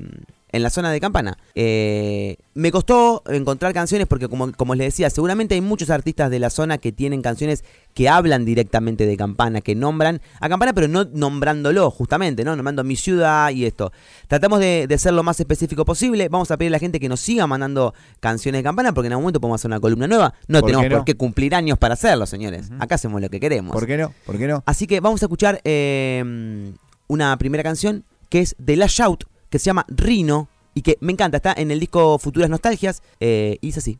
en 0.55 0.63
la 0.63 0.69
zona 0.69 0.89
de 0.89 1.01
Campana. 1.01 1.37
Eh, 1.53 2.37
me 2.53 2.71
costó 2.71 3.23
encontrar 3.27 3.73
canciones 3.73 4.07
porque, 4.07 4.29
como, 4.29 4.53
como 4.53 4.73
les 4.73 4.87
decía, 4.87 5.09
seguramente 5.09 5.53
hay 5.53 5.59
muchos 5.59 5.89
artistas 5.89 6.31
de 6.31 6.39
la 6.39 6.49
zona 6.49 6.77
que 6.77 6.93
tienen 6.93 7.21
canciones 7.21 7.65
que 7.93 8.07
hablan 8.07 8.45
directamente 8.45 9.05
de 9.05 9.17
Campana, 9.17 9.59
que 9.59 9.75
nombran 9.75 10.21
a 10.39 10.47
Campana, 10.47 10.71
pero 10.71 10.87
no 10.87 11.05
nombrándolo, 11.11 11.91
justamente, 11.91 12.45
¿no? 12.45 12.55
Nombrando 12.55 12.85
mi 12.85 12.95
ciudad 12.95 13.49
y 13.49 13.65
esto. 13.65 13.91
Tratamos 14.29 14.61
de, 14.61 14.87
de 14.87 14.97
ser 14.97 15.13
lo 15.13 15.23
más 15.23 15.37
específico 15.41 15.83
posible. 15.83 16.29
Vamos 16.29 16.49
a 16.51 16.57
pedir 16.57 16.69
a 16.69 16.71
la 16.71 16.79
gente 16.79 17.01
que 17.01 17.09
nos 17.09 17.19
siga 17.19 17.47
mandando 17.47 17.93
canciones 18.21 18.59
de 18.59 18.63
Campana, 18.63 18.93
porque 18.93 19.07
en 19.07 19.13
algún 19.13 19.23
momento 19.23 19.41
podemos 19.41 19.59
hacer 19.59 19.67
una 19.67 19.81
columna 19.81 20.07
nueva. 20.07 20.33
No 20.47 20.61
¿Por 20.61 20.69
tenemos 20.69 20.89
no? 20.89 20.95
por 20.97 21.05
qué 21.05 21.15
cumplir 21.15 21.53
años 21.53 21.77
para 21.77 21.95
hacerlo, 21.95 22.25
señores. 22.25 22.69
Acá 22.79 22.95
hacemos 22.95 23.19
lo 23.19 23.29
que 23.29 23.41
queremos. 23.41 23.73
¿Por 23.73 23.85
qué 23.85 23.97
no? 23.97 24.13
¿Por 24.25 24.37
qué 24.37 24.47
no? 24.47 24.63
Así 24.65 24.87
que 24.87 25.01
vamos 25.01 25.21
a 25.21 25.25
escuchar 25.25 25.59
eh, 25.65 26.73
una 27.07 27.37
primera 27.37 27.63
canción 27.63 28.05
que 28.29 28.39
es 28.39 28.55
de 28.57 28.77
Lash 28.77 29.01
Out, 29.01 29.25
que 29.55 29.59
se 29.59 29.67
llama 29.67 29.85
Rino 29.87 30.49
y 30.73 30.81
que 30.81 30.97
me 30.99 31.13
encanta, 31.13 31.37
está 31.37 31.53
en 31.55 31.71
el 31.71 31.79
disco 31.79 32.19
Futuras 32.19 32.49
Nostalgias 32.49 33.01
eh, 33.21 33.57
y 33.61 33.67
dice 33.67 33.79
así. 33.79 33.97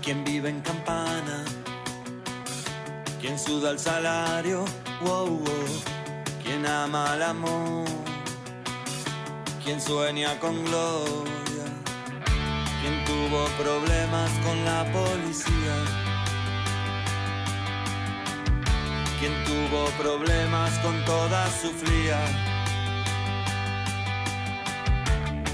Quien 0.00 0.22
vive 0.22 0.50
en 0.50 0.60
campana, 0.60 1.44
quien 3.20 3.36
suda 3.36 3.72
el 3.72 3.80
salario, 3.80 4.64
wow, 5.02 5.26
wow. 5.26 5.44
quien 6.44 6.64
ama 6.64 7.16
el 7.16 7.22
amor, 7.24 7.88
quien 9.64 9.80
sueña 9.80 10.38
con 10.38 10.64
gloria, 10.64 11.64
quien 12.80 13.04
tuvo 13.04 13.46
problemas 13.58 14.30
con 14.46 14.64
la 14.64 14.84
policía, 14.92 16.09
tuvo 19.70 19.86
problemas 19.90 20.78
con 20.80 21.04
toda 21.04 21.48
su 21.50 21.70
fría, 21.70 22.18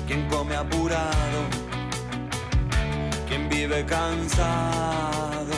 quien 0.07 0.26
come 0.29 0.55
apurado 0.55 1.66
quien 3.29 3.48
vive 3.48 3.85
cansado, 3.85 5.52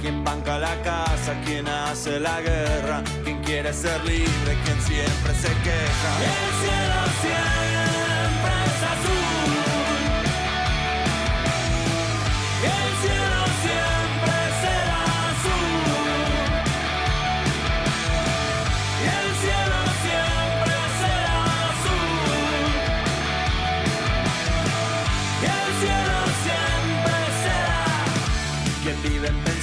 quien 0.00 0.24
banca 0.24 0.58
la 0.58 0.80
casa, 0.82 1.38
quien 1.44 1.68
hace 1.68 2.18
la 2.18 2.40
guerra, 2.40 3.02
quien 3.22 3.42
quiere 3.42 3.72
ser 3.72 4.02
libre, 4.04 4.58
quien 4.64 4.80
siempre 4.80 5.34
se 5.34 5.48
queja. 5.62 7.89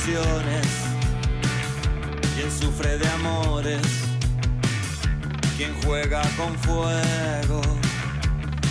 Pensiones, 0.07 0.67
quien 2.35 2.51
sufre 2.51 2.97
de 2.97 3.07
amores, 3.09 3.81
quien 5.57 5.73
juega 5.83 6.21
con 6.37 6.55
fuego, 6.59 7.61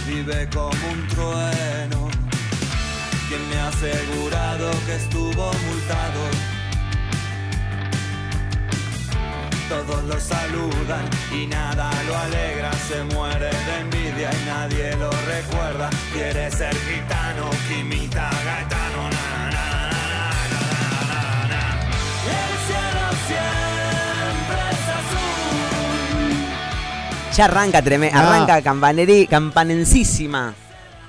vive 0.07 0.49
como 0.53 0.70
un 0.92 1.07
trueno, 1.09 2.09
quien 3.29 3.49
me 3.51 3.57
ha 3.57 3.68
asegurado 3.68 4.70
que 4.87 4.96
estuvo 4.96 5.51
multado. 5.68 6.20
Todos 9.68 10.05
lo 10.05 10.20
saludan 10.20 11.05
y 11.33 11.46
nada 11.46 11.90
lo 12.07 12.16
alegra, 12.16 12.72
se 12.88 13.03
muere 13.14 13.51
de 13.51 13.81
envidia 13.81 14.31
y 14.33 14.46
nadie 14.46 14.96
lo 14.96 15.11
recuerda. 15.11 15.90
Quiere 16.12 16.51
ser 16.51 16.75
gitano, 16.75 17.51
que 17.68 17.81
imita 17.81 18.29
a 18.29 18.44
Gaetano. 18.44 19.11
na, 19.11 19.51
na, 19.51 19.76
Ya 27.37 27.44
arranca 27.44 27.83
tremendo, 27.83 28.18
Ah. 28.18 28.29
arranca 28.35 28.62
campanerí, 28.62 29.27
campanencísima. 29.27 30.55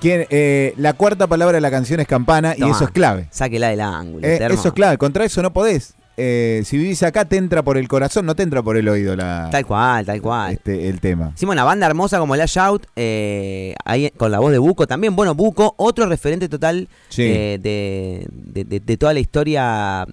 ¿Quién, 0.00 0.26
eh, 0.30 0.74
la 0.76 0.92
cuarta 0.92 1.26
palabra 1.26 1.56
de 1.56 1.60
la 1.60 1.70
canción 1.70 1.98
es 2.00 2.06
campana 2.06 2.54
y 2.56 2.62
eso 2.68 2.84
es 2.84 2.90
clave. 2.90 3.26
Sáquela 3.30 3.68
del 3.68 3.80
ángulo. 3.80 4.26
Eh, 4.26 4.36
eterno. 4.36 4.54
eso 4.54 4.68
es 4.68 4.74
clave. 4.74 4.98
Contra 4.98 5.24
eso 5.24 5.42
no 5.42 5.52
podés. 5.52 5.94
Eh, 6.20 6.62
si 6.64 6.76
vivís 6.76 7.02
acá, 7.04 7.24
te 7.24 7.36
entra 7.36 7.62
por 7.62 7.78
el 7.78 7.86
corazón, 7.88 8.26
no 8.26 8.34
te 8.34 8.42
entra 8.42 8.60
por 8.62 8.76
el 8.76 8.88
oído 8.88 9.14
la, 9.16 9.48
Tal 9.50 9.64
cual, 9.64 10.04
tal 10.04 10.20
cual. 10.20 10.52
este, 10.52 10.88
el 10.88 11.00
tema. 11.00 11.32
Hicimos 11.36 11.54
una 11.54 11.62
banda 11.64 11.86
hermosa 11.86 12.18
como 12.18 12.34
Lash 12.36 12.58
Out, 12.58 12.86
eh, 12.96 13.74
ahí 13.84 14.10
con 14.16 14.30
la 14.32 14.40
voz 14.40 14.50
de 14.52 14.58
Buco 14.58 14.86
también. 14.86 15.14
Bueno, 15.16 15.34
Buco, 15.36 15.74
otro 15.78 16.06
referente 16.06 16.48
total 16.48 16.88
Sí. 17.08 17.22
eh, 17.22 17.58
de, 17.60 18.26
de- 18.32 18.64
de- 18.64 18.80
de 18.80 18.96
toda 18.96 19.14
la 19.14 19.20
historia 19.20 20.04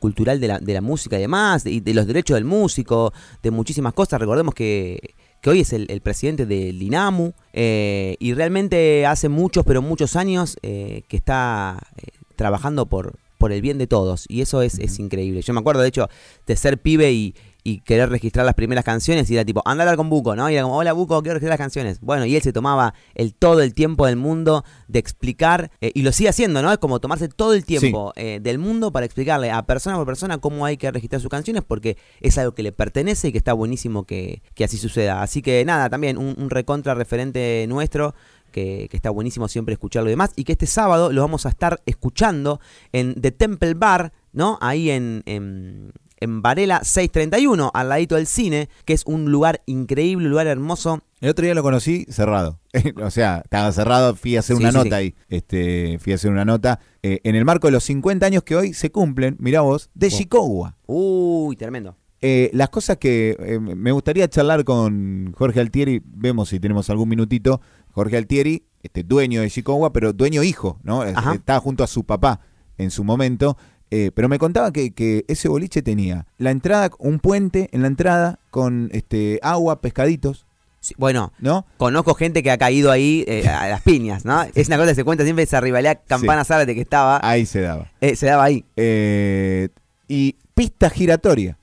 cultural 0.00 0.40
de 0.40 0.48
la, 0.48 0.58
de 0.58 0.74
la 0.74 0.80
música 0.80 1.16
y 1.16 1.20
demás, 1.20 1.64
y 1.66 1.78
de 1.80 1.94
los 1.94 2.06
derechos 2.06 2.34
del 2.36 2.44
músico, 2.44 3.12
de 3.42 3.50
muchísimas 3.52 3.92
cosas. 3.92 4.20
Recordemos 4.20 4.54
que, 4.54 5.14
que 5.46 5.50
hoy 5.50 5.60
es 5.60 5.72
el, 5.72 5.86
el 5.90 6.00
presidente 6.00 6.44
del 6.44 6.82
INAMU 6.82 7.32
eh, 7.52 8.16
y 8.18 8.34
realmente 8.34 9.06
hace 9.06 9.28
muchos, 9.28 9.64
pero 9.64 9.80
muchos 9.80 10.16
años 10.16 10.56
eh, 10.62 11.04
que 11.06 11.16
está 11.16 11.78
eh, 11.98 12.08
trabajando 12.34 12.86
por, 12.86 13.20
por 13.38 13.52
el 13.52 13.62
bien 13.62 13.78
de 13.78 13.86
todos 13.86 14.24
y 14.28 14.40
eso 14.40 14.60
es, 14.60 14.80
es 14.80 14.98
increíble. 14.98 15.42
Yo 15.42 15.54
me 15.54 15.60
acuerdo, 15.60 15.82
de 15.82 15.88
hecho, 15.88 16.08
de 16.48 16.56
ser 16.56 16.78
pibe 16.78 17.12
y, 17.12 17.36
y 17.66 17.80
querer 17.80 18.08
registrar 18.10 18.46
las 18.46 18.54
primeras 18.54 18.84
canciones 18.84 19.28
y 19.28 19.34
era 19.34 19.44
tipo, 19.44 19.60
anda 19.64 19.82
a 19.82 19.84
hablar 19.86 19.96
con 19.96 20.08
Buco, 20.08 20.36
¿no? 20.36 20.48
Y 20.48 20.54
era 20.54 20.62
como, 20.62 20.76
hola 20.76 20.92
Buco, 20.92 21.20
quiero 21.20 21.34
registrar 21.34 21.58
las 21.58 21.64
canciones. 21.64 22.00
Bueno, 22.00 22.24
y 22.24 22.36
él 22.36 22.42
se 22.42 22.52
tomaba 22.52 22.94
el 23.16 23.34
todo 23.34 23.60
el 23.60 23.74
tiempo 23.74 24.06
del 24.06 24.14
mundo 24.14 24.64
de 24.86 25.00
explicar, 25.00 25.72
eh, 25.80 25.90
y 25.92 26.02
lo 26.02 26.12
sigue 26.12 26.28
haciendo, 26.28 26.62
¿no? 26.62 26.70
Es 26.70 26.78
como 26.78 27.00
tomarse 27.00 27.26
todo 27.26 27.54
el 27.54 27.64
tiempo 27.64 28.12
eh, 28.14 28.38
del 28.40 28.60
mundo 28.60 28.92
para 28.92 29.04
explicarle 29.04 29.50
a 29.50 29.66
persona 29.66 29.96
por 29.96 30.06
persona 30.06 30.38
cómo 30.38 30.64
hay 30.64 30.76
que 30.76 30.88
registrar 30.92 31.20
sus 31.20 31.28
canciones, 31.28 31.64
porque 31.66 31.96
es 32.20 32.38
algo 32.38 32.54
que 32.54 32.62
le 32.62 32.70
pertenece 32.70 33.28
y 33.28 33.32
que 33.32 33.38
está 33.38 33.52
buenísimo 33.52 34.04
que, 34.04 34.42
que 34.54 34.62
así 34.62 34.78
suceda. 34.78 35.20
Así 35.20 35.42
que 35.42 35.64
nada, 35.64 35.90
también 35.90 36.18
un, 36.18 36.36
un 36.38 36.50
recontra 36.50 36.94
referente 36.94 37.66
nuestro. 37.68 38.14
Que, 38.52 38.86
que 38.90 38.96
está 38.96 39.10
buenísimo 39.10 39.48
siempre 39.48 39.74
escucharlo 39.74 40.08
y 40.08 40.12
demás, 40.12 40.30
y 40.34 40.44
que 40.44 40.52
este 40.52 40.66
sábado 40.66 41.12
lo 41.12 41.20
vamos 41.20 41.44
a 41.44 41.50
estar 41.50 41.82
escuchando 41.84 42.58
en 42.90 43.20
The 43.20 43.30
Temple 43.32 43.74
Bar, 43.74 44.14
¿no? 44.32 44.56
Ahí 44.62 44.88
en, 44.88 45.22
en, 45.26 45.92
en 46.18 46.42
Varela 46.42 46.80
631, 46.82 47.70
al 47.74 47.88
ladito 47.88 48.14
del 48.16 48.26
cine, 48.26 48.68
que 48.84 48.92
es 48.92 49.02
un 49.06 49.30
lugar 49.30 49.62
increíble, 49.66 50.26
un 50.26 50.30
lugar 50.30 50.46
hermoso. 50.46 51.00
El 51.20 51.30
otro 51.30 51.44
día 51.44 51.54
lo 51.54 51.62
conocí 51.62 52.06
cerrado. 52.08 52.58
o 53.02 53.10
sea, 53.10 53.42
estaba 53.44 53.70
cerrado, 53.72 54.14
fui 54.16 54.36
a 54.36 54.40
hacer 54.40 54.56
Sí, 54.56 54.62
una 54.62 54.72
sí, 54.72 54.76
nota 54.78 54.88
sí. 54.90 54.94
ahí. 54.94 55.14
Este, 55.28 55.98
fui 56.00 56.12
a 56.12 56.16
hacer 56.16 56.30
una 56.30 56.44
nota 56.44 56.80
eh, 57.02 57.20
en 57.24 57.34
el 57.36 57.44
marco 57.44 57.68
de 57.68 57.72
los 57.72 57.84
50 57.84 58.24
años 58.26 58.42
que 58.42 58.56
hoy 58.56 58.72
se 58.74 58.90
cumplen, 58.90 59.36
mirá 59.38 59.60
vos, 59.62 59.90
de 59.94 60.06
Oh. 60.06 60.10
Chicago. 60.10 60.72
Uy, 60.86 61.56
tremendo. 61.56 61.96
Eh, 62.22 62.50
las 62.54 62.70
cosas 62.70 62.96
que 62.96 63.36
eh, 63.38 63.58
me 63.60 63.92
gustaría 63.92 64.26
charlar 64.28 64.64
con 64.64 65.32
Jorge 65.36 65.60
Altieri, 65.60 66.02
vemos 66.04 66.48
si 66.48 66.58
tenemos 66.58 66.88
algún 66.90 67.08
minutito. 67.08 67.60
Jorge 67.92 68.16
Altieri, 68.16 68.64
este 68.82 69.02
dueño 69.02 69.42
de 69.42 69.50
Chicago, 69.50 69.92
pero 69.92 70.12
dueño 70.12 70.42
hijo, 70.42 70.78
¿no? 70.82 71.02
Ajá. 71.02 71.34
Estaba 71.34 71.60
junto 71.60 71.84
a 71.84 71.86
su 71.86 72.04
papá 72.04 72.40
en 72.78 72.90
su 72.90 73.04
momento. 73.04 73.56
Eh, 74.04 74.10
pero 74.14 74.28
me 74.28 74.38
contaba 74.38 74.72
que, 74.72 74.92
que 74.92 75.24
ese 75.28 75.48
boliche 75.48 75.80
tenía 75.82 76.26
la 76.38 76.50
entrada, 76.50 76.90
un 76.98 77.18
puente 77.18 77.68
en 77.72 77.82
la 77.82 77.88
entrada 77.88 78.38
con 78.50 78.88
este 78.92 79.38
agua, 79.42 79.80
pescaditos, 79.80 80.44
Sí, 80.80 80.94
bueno, 80.98 81.32
¿no? 81.40 81.66
conozco 81.78 82.14
gente 82.14 82.42
que 82.44 82.50
ha 82.52 82.58
caído 82.58 82.92
ahí 82.92 83.24
eh, 83.26 83.48
a 83.48 83.66
las 83.68 83.82
piñas, 83.82 84.24
¿no? 84.24 84.42
Es 84.54 84.68
una 84.68 84.76
cosa 84.76 84.90
que 84.90 84.94
se 84.94 85.04
cuenta 85.04 85.24
siempre 85.24 85.42
esa 85.42 85.60
rivalidad 85.60 86.00
campana 86.06 86.44
Zárate 86.44 86.74
que 86.76 86.80
estaba, 86.80 87.18
Ahí 87.24 87.44
se 87.46 87.60
daba. 87.60 87.90
eh, 88.00 88.14
se 88.14 88.26
daba 88.26 88.44
ahí. 88.44 88.64
Eh, 88.76 89.68
y 90.06 90.36
pista 90.54 90.88
giratoria. 90.90 91.58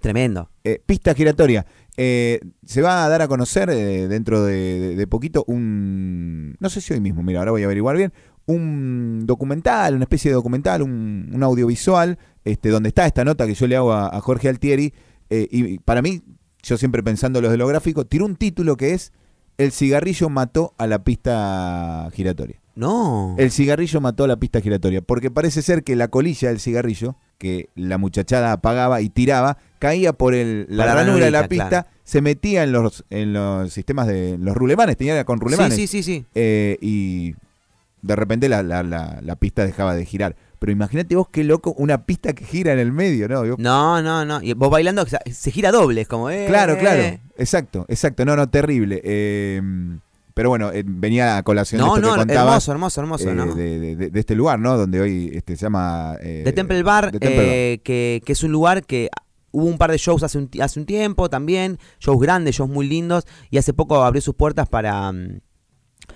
Tremendo. 0.00 0.50
Pista 0.84 1.14
giratoria. 1.14 1.64
Eh, 1.96 2.40
se 2.66 2.82
va 2.82 3.04
a 3.04 3.08
dar 3.08 3.22
a 3.22 3.28
conocer 3.28 3.70
eh, 3.70 4.08
dentro 4.08 4.44
de, 4.44 4.78
de- 4.80 4.96
de 4.96 5.06
poquito 5.06 5.42
un. 5.46 6.54
No 6.60 6.68
sé 6.68 6.80
si 6.82 6.92
hoy 6.92 7.00
mismo, 7.00 7.22
mira, 7.22 7.38
ahora 7.38 7.52
voy 7.52 7.62
a 7.62 7.64
averiguar 7.64 7.96
bien. 7.96 8.12
Un 8.46 9.24
documental, 9.26 9.96
una 9.96 10.04
especie 10.04 10.30
de 10.30 10.36
documental, 10.36 10.82
un, 10.82 11.30
un 11.34 11.42
audiovisual, 11.42 12.18
este, 12.44 12.68
donde 12.68 12.88
está 12.88 13.06
esta 13.06 13.24
nota 13.24 13.46
que 13.46 13.54
yo 13.54 13.66
le 13.66 13.76
hago 13.76 13.92
a, 13.92 14.16
a 14.16 14.20
Jorge 14.20 14.48
Altieri. 14.48 14.94
eh, 15.30 15.48
y 15.50 15.78
para 15.80 16.00
mí, 16.02 16.22
yo 16.62 16.76
siempre 16.76 17.02
pensando 17.02 17.38
en 17.40 17.44
los 17.44 17.52
de 17.52 17.58
lo 17.58 17.66
gráfico, 17.66 18.04
tiró 18.06 18.24
un 18.24 18.36
título 18.36 18.76
que 18.76 18.92
es 18.94 19.12
El 19.58 19.72
cigarrillo 19.72 20.28
mató 20.28 20.74
a 20.78 20.86
la 20.86 21.02
pista 21.02 22.08
giratoria. 22.12 22.60
No. 22.76 23.34
El 23.38 23.50
cigarrillo 23.50 24.00
mató 24.00 24.24
a 24.24 24.28
la 24.28 24.36
pista 24.36 24.60
giratoria, 24.60 25.00
porque 25.00 25.30
parece 25.30 25.62
ser 25.62 25.82
que 25.82 25.96
la 25.96 26.08
colilla 26.08 26.48
del 26.48 26.60
cigarrillo, 26.60 27.16
que 27.38 27.70
la 27.74 27.96
muchachada 27.98 28.52
apagaba 28.52 29.00
y 29.00 29.08
tiraba, 29.08 29.56
caía 29.78 30.12
por 30.12 30.34
el, 30.34 30.66
la 30.68 30.94
ranura 30.94 31.24
de 31.24 31.30
la 31.30 31.48
pista, 31.48 31.68
claro. 31.68 31.88
se 32.04 32.20
metía 32.20 32.64
en 32.64 32.72
los, 32.72 33.04
en 33.08 33.32
los 33.32 33.72
sistemas 33.72 34.06
de 34.06 34.36
los 34.38 34.54
rulemanes, 34.54 34.96
tenía 34.98 35.24
con 35.24 35.40
rulemanes. 35.40 35.74
Sí, 35.74 35.86
sí, 35.86 36.02
sí, 36.02 36.20
sí. 36.20 36.26
Eh, 36.34 36.76
y 36.82 37.34
de 38.02 38.16
repente 38.16 38.48
la, 38.48 38.62
la- 38.62 38.82
la- 38.82 39.18
la 39.22 39.36
pista 39.36 39.64
dejaba 39.64 39.94
de 39.94 40.04
girar. 40.04 40.36
Pero 40.58 40.72
imagínate 40.72 41.14
vos 41.16 41.28
qué 41.30 41.44
loco, 41.44 41.74
una 41.76 42.06
pista 42.06 42.32
que 42.32 42.44
gira 42.44 42.72
en 42.72 42.78
el 42.78 42.90
medio, 42.92 43.28
¿no? 43.28 43.44
Yo- 43.44 43.56
No, 43.58 44.00
no, 44.02 44.24
no. 44.24 44.40
Y 44.42 44.54
vos 44.54 44.70
bailando 44.70 45.02
o 45.02 45.06
sea, 45.06 45.20
se 45.30 45.50
gira 45.50 45.70
doble, 45.70 46.00
es 46.02 46.08
como, 46.08 46.30
eh. 46.30 46.46
Claro, 46.48 46.78
claro. 46.78 47.02
eh. 47.02 47.20
Exacto, 47.36 47.84
exacto. 47.88 48.24
No, 48.24 48.36
no, 48.36 48.48
terrible. 48.48 49.00
Eh, 49.04 49.60
pero 50.32 50.48
bueno, 50.50 50.70
eh, 50.72 50.82
venía 50.86 51.36
a 51.38 51.42
colación 51.42 51.80
de 51.80 51.86
No, 51.86 51.96
esto 51.96 52.06
no, 52.08 52.12
que 52.14 52.18
contabas. 52.20 52.68
hermoso, 52.68 53.00
hermoso, 53.00 53.00
hermoso, 53.00 53.30
eh, 53.30 53.34
¿no? 53.34 53.54
de, 53.54 53.96
de- 54.10 54.20
este 54.20 54.34
lugar, 54.34 54.58
¿no? 54.58 54.76
Donde 54.76 55.00
hoy 55.00 55.30
este, 55.34 55.56
se 55.56 55.62
llama... 55.64 56.16
eh, 56.20 56.42
The 56.44 56.52
Temple 56.52 56.82
Bar, 56.82 57.10
The 57.12 57.18
Temple 57.20 57.36
Bar. 57.38 57.46
eh, 57.48 57.80
Que, 57.82 58.22
que 58.24 58.32
es 58.32 58.42
un 58.42 58.52
lugar 58.52 58.84
que 58.84 59.08
hubo 59.52 59.64
un 59.64 59.78
par 59.78 59.90
de 59.90 59.96
shows 59.98 60.22
hace 60.22 60.36
un, 60.38 60.50
hace 60.60 60.78
un 60.80 60.84
tiempo 60.86 61.30
también, 61.30 61.78
shows 62.00 62.20
grandes, 62.20 62.56
shows 62.56 62.68
muy 62.68 62.86
lindos, 62.86 63.24
y 63.50 63.56
hace 63.58 63.72
poco 63.72 64.02
abrió 64.04 64.20
sus 64.22 64.34
puertas 64.34 64.68
para... 64.68 65.10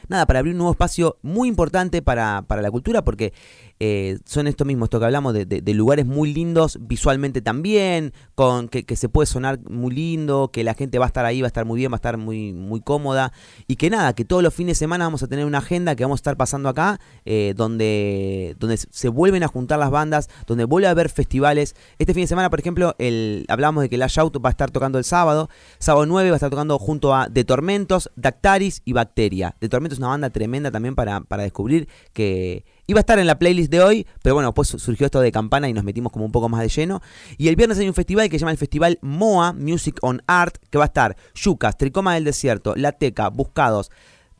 Nada, 0.08 0.26
para 0.26 0.38
abrir 0.40 0.54
un 0.54 0.58
nuevo 0.58 0.72
espacio 0.72 1.18
muy 1.22 1.48
importante 1.48 2.02
para, 2.02 2.42
para 2.42 2.62
la 2.62 2.70
cultura, 2.70 3.02
porque 3.02 3.32
eh, 3.80 4.18
son 4.26 4.46
esto 4.46 4.64
mismo, 4.64 4.84
esto 4.84 4.98
que 5.00 5.06
hablamos, 5.06 5.32
de, 5.34 5.46
de- 5.46 5.62
de 5.62 5.74
lugares 5.74 6.06
muy 6.06 6.32
lindos 6.32 6.78
visualmente 6.80 7.40
también, 7.42 8.12
con 8.34 8.68
que, 8.68 8.84
que 8.84 8.94
se 8.94 9.08
puede 9.08 9.26
sonar 9.26 9.58
muy 9.68 9.94
lindo, 9.94 10.50
que 10.52 10.62
la 10.64 10.74
gente 10.74 10.98
va 10.98 11.06
a 11.06 11.08
estar 11.08 11.24
ahí, 11.24 11.40
va 11.40 11.46
a 11.46 11.48
estar 11.48 11.64
muy 11.64 11.78
bien, 11.78 11.90
va 11.90 11.96
a 11.96 11.96
estar 11.96 12.16
muy, 12.18 12.52
muy 12.52 12.80
cómoda, 12.80 13.32
y 13.66 13.76
que 13.76 13.90
nada, 13.90 14.12
que 14.14 14.24
todos 14.24 14.42
los 14.42 14.54
fines 14.54 14.76
de 14.76 14.78
semana 14.80 15.04
vamos 15.06 15.22
a 15.22 15.26
tener 15.28 15.44
una 15.46 15.58
agenda 15.58 15.96
que 15.96 16.04
vamos 16.04 16.18
a 16.18 16.20
estar 16.20 16.36
pasando 16.36 16.68
acá, 16.68 17.00
eh, 17.24 17.54
donde, 17.56 18.54
donde 18.58 18.76
se 18.76 19.08
vuelven 19.08 19.42
a 19.42 19.48
juntar 19.48 19.78
las 19.78 19.90
bandas, 19.90 20.28
donde 20.46 20.64
vuelve 20.64 20.86
a 20.88 20.90
haber 20.90 21.08
festivales. 21.08 21.74
Este 21.98 22.12
fin 22.14 22.24
de 22.24 22.26
semana, 22.28 22.50
por 22.50 22.60
ejemplo, 22.60 22.94
el, 22.98 23.46
hablamos 23.48 23.82
de 23.82 23.88
que 23.88 23.96
Lash 23.96 24.20
Out 24.20 24.36
va 24.44 24.50
a 24.50 24.52
estar 24.52 24.70
tocando 24.70 24.98
el 24.98 25.04
sábado, 25.04 25.48
sábado 25.78 26.06
9 26.06 26.30
va 26.30 26.34
a 26.34 26.36
estar 26.36 26.50
tocando 26.50 26.78
junto 26.78 27.14
a 27.14 27.28
De 27.28 27.44
Tormentos, 27.44 28.10
Dactaris 28.16 28.82
y 28.84 28.92
Bacteria. 28.92 29.56
De 29.60 29.68
Tormentos 29.68 29.94
es 29.96 30.00
una 30.00 30.08
banda 30.08 30.30
tremenda 30.30 30.70
también 30.70 30.94
para, 30.94 31.20
para 31.22 31.44
descubrir 31.44 31.88
que 32.12 32.64
iba 32.90 32.98
a 32.98 33.00
estar 33.00 33.18
en 33.18 33.26
la 33.26 33.38
playlist 33.38 33.70
de 33.70 33.82
hoy, 33.82 34.06
pero 34.22 34.34
bueno, 34.34 34.48
después 34.48 34.68
surgió 34.68 35.06
esto 35.06 35.20
de 35.20 35.30
campana 35.30 35.68
y 35.68 35.72
nos 35.72 35.84
metimos 35.84 36.12
como 36.12 36.24
un 36.24 36.32
poco 36.32 36.48
más 36.48 36.60
de 36.60 36.68
lleno. 36.68 37.02
Y 37.38 37.48
el 37.48 37.56
viernes 37.56 37.78
hay 37.78 37.86
un 37.88 37.94
festival 37.94 38.28
que 38.28 38.36
se 38.36 38.40
llama 38.40 38.50
el 38.52 38.58
Festival 38.58 38.98
MOA, 39.00 39.52
Music 39.52 39.98
on 40.02 40.22
Art, 40.26 40.56
que 40.70 40.78
va 40.78 40.84
a 40.84 40.86
estar 40.86 41.16
Yucas, 41.34 41.76
Tricoma 41.76 42.14
del 42.14 42.24
Desierto, 42.24 42.74
La 42.76 42.92
Teca, 42.92 43.28
Buscados, 43.28 43.90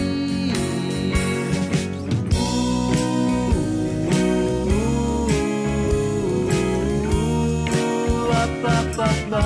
Uh, 7.08 8.28
pa, 8.32 8.48
pa, 8.64 8.84
pa, 8.98 9.10
pa. 9.30 9.44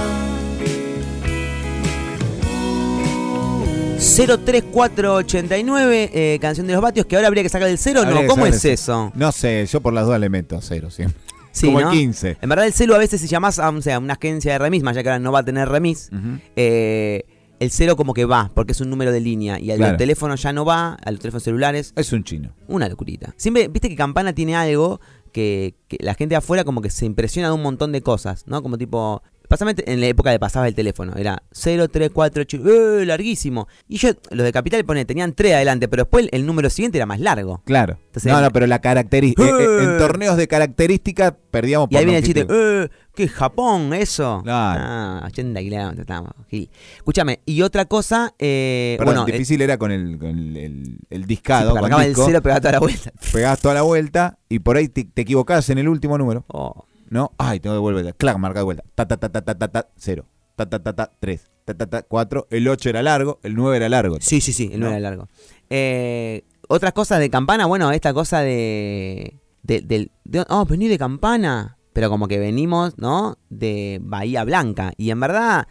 03489, 3.98 6.12
eh, 6.14 6.38
canción 6.40 6.66
de 6.66 6.72
los 6.74 6.82
Batios, 6.82 7.06
que 7.06 7.18
ahora 7.18 7.28
habría 7.28 7.44
que 7.44 7.50
sacar 7.50 7.68
el 7.68 7.78
cero, 7.78 8.06
¿no? 8.06 8.26
¿Cómo 8.28 8.46
es 8.46 8.64
eso. 8.64 8.70
eso? 8.70 9.12
No 9.16 9.34
sé, 9.34 9.66
yo 9.66 9.82
por 9.82 9.94
las 9.94 10.06
dudas 10.06 10.22
le 10.22 10.30
meto 10.30 10.62
cero 10.62 10.90
siempre. 10.90 11.25
Sí, 11.56 11.68
Como 11.68 11.80
¿no? 11.80 11.92
el 11.92 11.98
15. 11.98 12.38
En 12.42 12.50
verdad 12.50 12.66
el 12.68 12.74
celu 12.74 12.94
a 12.96 12.98
veces 12.98 13.22
si 13.22 13.28
llamás 13.28 13.60
a, 13.60 13.70
o 13.70 13.82
sea, 13.82 13.98
una 14.00 14.14
agencia 14.14 14.52
de 14.52 14.60
remis, 14.60 14.84
más 14.84 14.94
ya 14.96 15.04
que 15.04 15.10
ahora 15.10 15.20
no 15.20 15.32
va 15.32 15.40
a 15.40 15.46
tener 15.46 15.70
remis, 15.70 16.10
eh, 16.56 17.24
el 17.60 17.72
cero 17.72 17.96
como 17.96 18.14
que 18.14 18.26
va, 18.26 18.52
porque 18.54 18.74
es 18.74 18.82
un 18.82 18.90
número 18.90 19.12
de 19.14 19.22
línea. 19.22 19.60
Y 19.60 19.72
al 19.72 19.78
Claro. 19.78 19.98
teléfono 19.98 20.36
ya 20.36 20.52
no 20.52 20.66
va, 20.66 20.96
a 20.96 21.12
los 21.12 21.20
teléfonos 21.22 21.44
celulares, 21.44 21.94
Es 21.96 22.12
un 22.12 22.24
chino. 22.26 22.54
una 22.68 22.90
locurita. 22.90 23.34
Siempre, 23.38 23.70
viste 23.70 23.88
que 23.88 23.96
Campana 23.96 24.34
tiene 24.34 24.56
algo 24.56 25.00
que, 25.32 25.76
que 25.88 25.98
la 26.02 26.14
gente 26.16 26.34
de 26.34 26.38
afuera 26.38 26.64
como 26.66 26.82
que 26.82 26.90
se 26.90 27.06
impresiona 27.06 27.48
de 27.48 27.54
un 27.54 27.62
montón 27.64 27.92
de 27.94 28.02
cosas, 28.02 28.44
¿no? 28.48 28.62
Como 28.62 28.78
tipo... 28.78 29.24
Pasamente 29.48 29.92
en 29.92 30.02
la 30.02 30.08
época 30.08 30.32
de 30.32 30.40
pasaba 30.40 30.68
el 30.68 30.76
teléfono, 30.76 31.14
era 31.16 31.44
0348, 31.52 32.58
¡eh! 33.02 33.06
larguísimo. 33.06 33.68
Y 33.88 33.98
yo, 33.98 34.10
los 34.32 34.44
de 34.46 34.52
Capital 34.52 34.84
pone, 34.86 35.06
tenían 35.06 35.34
3 35.34 35.54
adelante, 35.56 35.88
pero 35.88 36.04
después 36.04 36.26
el, 36.26 36.30
el 36.42 36.46
número 36.46 36.70
siguiente 36.70 36.98
era 36.98 37.06
más 37.06 37.20
largo. 37.20 37.62
Claro. 37.66 37.98
Entonces- 38.08 38.32
no, 38.32 38.42
no, 38.42 38.50
pero 38.52 38.68
la 38.68 38.80
característica. 38.80 39.48
¡Eh! 39.48 39.84
en 39.84 39.98
torneos 39.98 40.38
de 40.38 40.48
características 40.48 41.34
perdíamos 41.52 41.88
Y 41.90 41.94
por 41.94 42.00
ahí 42.00 42.06
viene 42.06 42.18
el 42.20 42.24
chiste. 42.24 42.46
¡eh! 42.50 42.90
¿Qué 43.16 43.28
Japón 43.30 43.94
eso? 43.94 44.42
Claro. 44.44 44.82
Ah, 44.84 45.24
80 45.28 45.60
kilómetros 45.62 46.00
estamos, 46.02 46.32
Gil. 46.50 46.70
Escúchame, 46.98 47.40
y 47.46 47.62
otra 47.62 47.86
cosa, 47.86 48.34
eh, 48.40 48.96
Perdón, 48.98 49.16
bueno, 49.16 49.28
eh, 49.30 49.32
difícil 49.32 49.62
era 49.62 49.78
con 49.78 49.92
el, 49.92 50.18
con 50.18 50.30
el, 50.30 50.58
el- 50.58 50.98
el 51.10 51.22
sí, 51.22 51.28
discado. 51.28 51.70
con 51.70 51.78
arrancaba 51.80 52.04
el 52.04 52.10
disco, 52.10 52.26
cero 52.26 52.42
pegaba 52.42 52.60
toda 52.60 52.72
la 52.74 52.80
vuelta. 52.80 53.12
Pegabas 53.32 53.60
toda 53.62 53.74
la 53.74 53.82
vuelta 53.84 54.38
y 54.50 54.60
por 54.60 54.76
ahí 54.76 54.90
te, 54.90 55.06
te 55.06 55.22
equivocabas 55.22 55.70
en 55.70 55.78
el 55.78 55.88
último 55.88 56.18
número. 56.18 56.44
Oh. 56.48 56.86
¿No? 57.10 57.32
Ay, 57.38 57.60
tengo 57.60 57.76
que 57.76 57.80
volver. 57.80 58.16
Clac, 58.16 58.38
marca 58.38 58.60
de 58.60 58.64
vuelta. 58.66 58.84
Ta, 58.96 59.08
ta, 59.08 59.18
ta, 59.18 59.30
ta, 59.30 59.42
ta, 59.44 59.56
ta, 59.58 59.68
ta, 59.68 59.88
cero. 59.96 60.26
Ta, 60.56 60.68
ta, 60.70 60.80
ta, 60.82 60.94
ta, 60.94 61.12
tres. 61.20 61.52
Ta, 61.66 61.74
ta, 61.74 61.86
ta, 61.88 62.04
cuatro. 62.04 62.48
El 62.50 62.68
8 62.68 62.90
era 62.90 63.04
largo, 63.04 63.40
el 63.44 63.56
9 63.56 63.78
era 63.78 63.90
largo. 63.90 64.18
Sí, 64.22 64.42
sí, 64.42 64.54
sí, 64.54 64.70
el 64.74 64.80
No. 64.80 64.88
era 64.88 65.00
largo. 65.00 65.28
Eh, 65.70 66.44
otras 66.68 66.94
cosas 66.94 67.20
de 67.20 67.30
campana, 67.30 67.66
bueno, 67.66 67.92
esta 67.92 68.14
cosa 68.14 68.42
de. 68.42 69.40
de, 69.64 69.82
del- 69.82 70.12
de- 70.24 70.46
oh, 70.50 70.66
vení 70.66 70.88
de 70.88 70.98
campana. 70.98 71.78
Pero 71.94 72.10
como 72.10 72.28
que 72.28 72.38
venimos, 72.40 72.98
¿no? 72.98 73.38
De 73.50 74.00
Bahía 74.02 74.44
Blanca. 74.44 74.92
Y 74.98 75.12
en 75.12 75.20
verdad, 75.22 75.68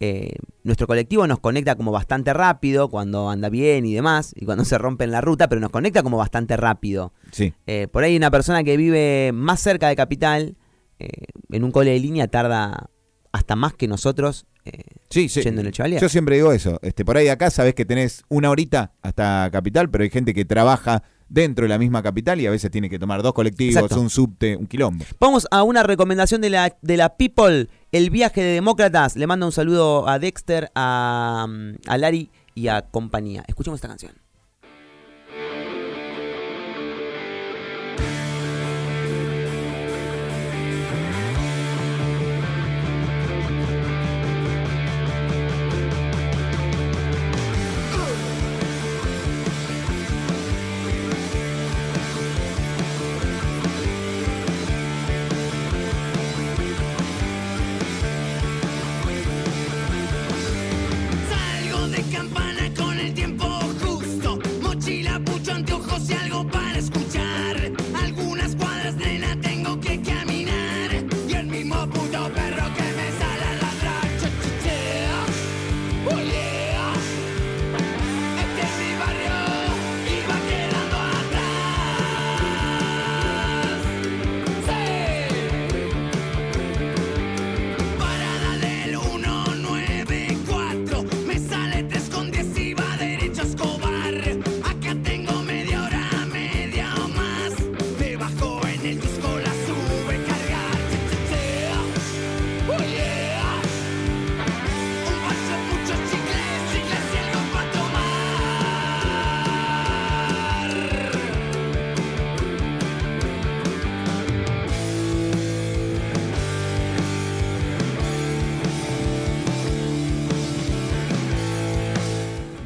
eh, 0.00 0.32
nuestro 0.64 0.86
colectivo 0.88 1.26
nos 1.28 1.38
conecta 1.38 1.76
como 1.76 1.92
bastante 1.92 2.32
rápido 2.34 2.88
cuando 2.88 3.30
anda 3.30 3.48
bien 3.48 3.86
y 3.86 3.94
demás. 3.94 4.32
Y 4.36 4.44
cuando 4.44 4.64
se 4.64 4.76
rompe 4.76 5.04
en 5.04 5.12
la 5.12 5.20
ruta, 5.20 5.48
pero 5.48 5.60
nos 5.60 5.70
conecta 5.70 6.02
como 6.02 6.16
bastante 6.16 6.56
rápido. 6.56 7.12
Sí. 7.30 7.54
Eh, 7.68 7.86
por 7.92 8.02
ahí 8.02 8.16
una 8.16 8.30
persona 8.30 8.64
que 8.64 8.76
vive 8.76 9.30
más 9.32 9.60
cerca 9.60 9.88
de 9.88 9.94
Capital, 9.94 10.56
eh, 10.98 11.08
en 11.50 11.64
un 11.64 11.70
cole 11.72 11.90
de 11.92 12.00
línea, 12.00 12.28
tarda 12.28 12.90
hasta 13.32 13.56
más 13.56 13.74
que 13.74 13.86
nosotros 13.88 14.46
eh, 14.64 14.82
Sí, 15.10 15.28
sí. 15.28 15.42
yendo 15.42 15.60
en 15.60 15.66
el 15.68 15.72
Chevalier. 15.72 16.00
Yo 16.00 16.08
siempre 16.08 16.36
digo 16.36 16.52
eso. 16.52 16.78
Este, 16.82 17.04
por 17.04 17.16
ahí 17.16 17.28
acá 17.28 17.50
sabes 17.50 17.74
que 17.74 17.84
tenés 17.84 18.22
una 18.28 18.50
horita 18.50 18.92
hasta 19.02 19.48
capital, 19.52 19.90
pero 19.90 20.04
hay 20.04 20.10
gente 20.10 20.34
que 20.34 20.44
trabaja 20.44 21.02
dentro 21.28 21.64
de 21.64 21.68
la 21.68 21.78
misma 21.78 22.02
capital 22.02 22.40
y 22.40 22.46
a 22.46 22.50
veces 22.50 22.70
tiene 22.70 22.88
que 22.88 22.98
tomar 22.98 23.22
dos 23.22 23.34
colectivos, 23.34 23.76
Exacto. 23.76 24.00
un 24.00 24.08
subte, 24.10 24.56
un 24.56 24.66
quilombo. 24.66 25.04
Vamos 25.20 25.46
a 25.50 25.62
una 25.62 25.82
recomendación 25.82 26.40
de 26.40 26.50
la, 26.50 26.76
de 26.80 26.96
la 26.96 27.16
People, 27.16 27.68
el 27.92 28.10
viaje 28.10 28.42
de 28.42 28.52
demócratas. 28.54 29.14
Le 29.16 29.26
mando 29.26 29.44
un 29.46 29.52
saludo 29.52 30.08
a 30.08 30.18
Dexter, 30.18 30.70
a, 30.74 31.46
mm, 31.48 31.74
a 31.86 31.98
Lari 31.98 32.30
y 32.54 32.68
a 32.68 32.82
compañía. 32.82 33.44
Escuchemos 33.46 33.76
esta 33.78 33.88
canción. 33.88 34.12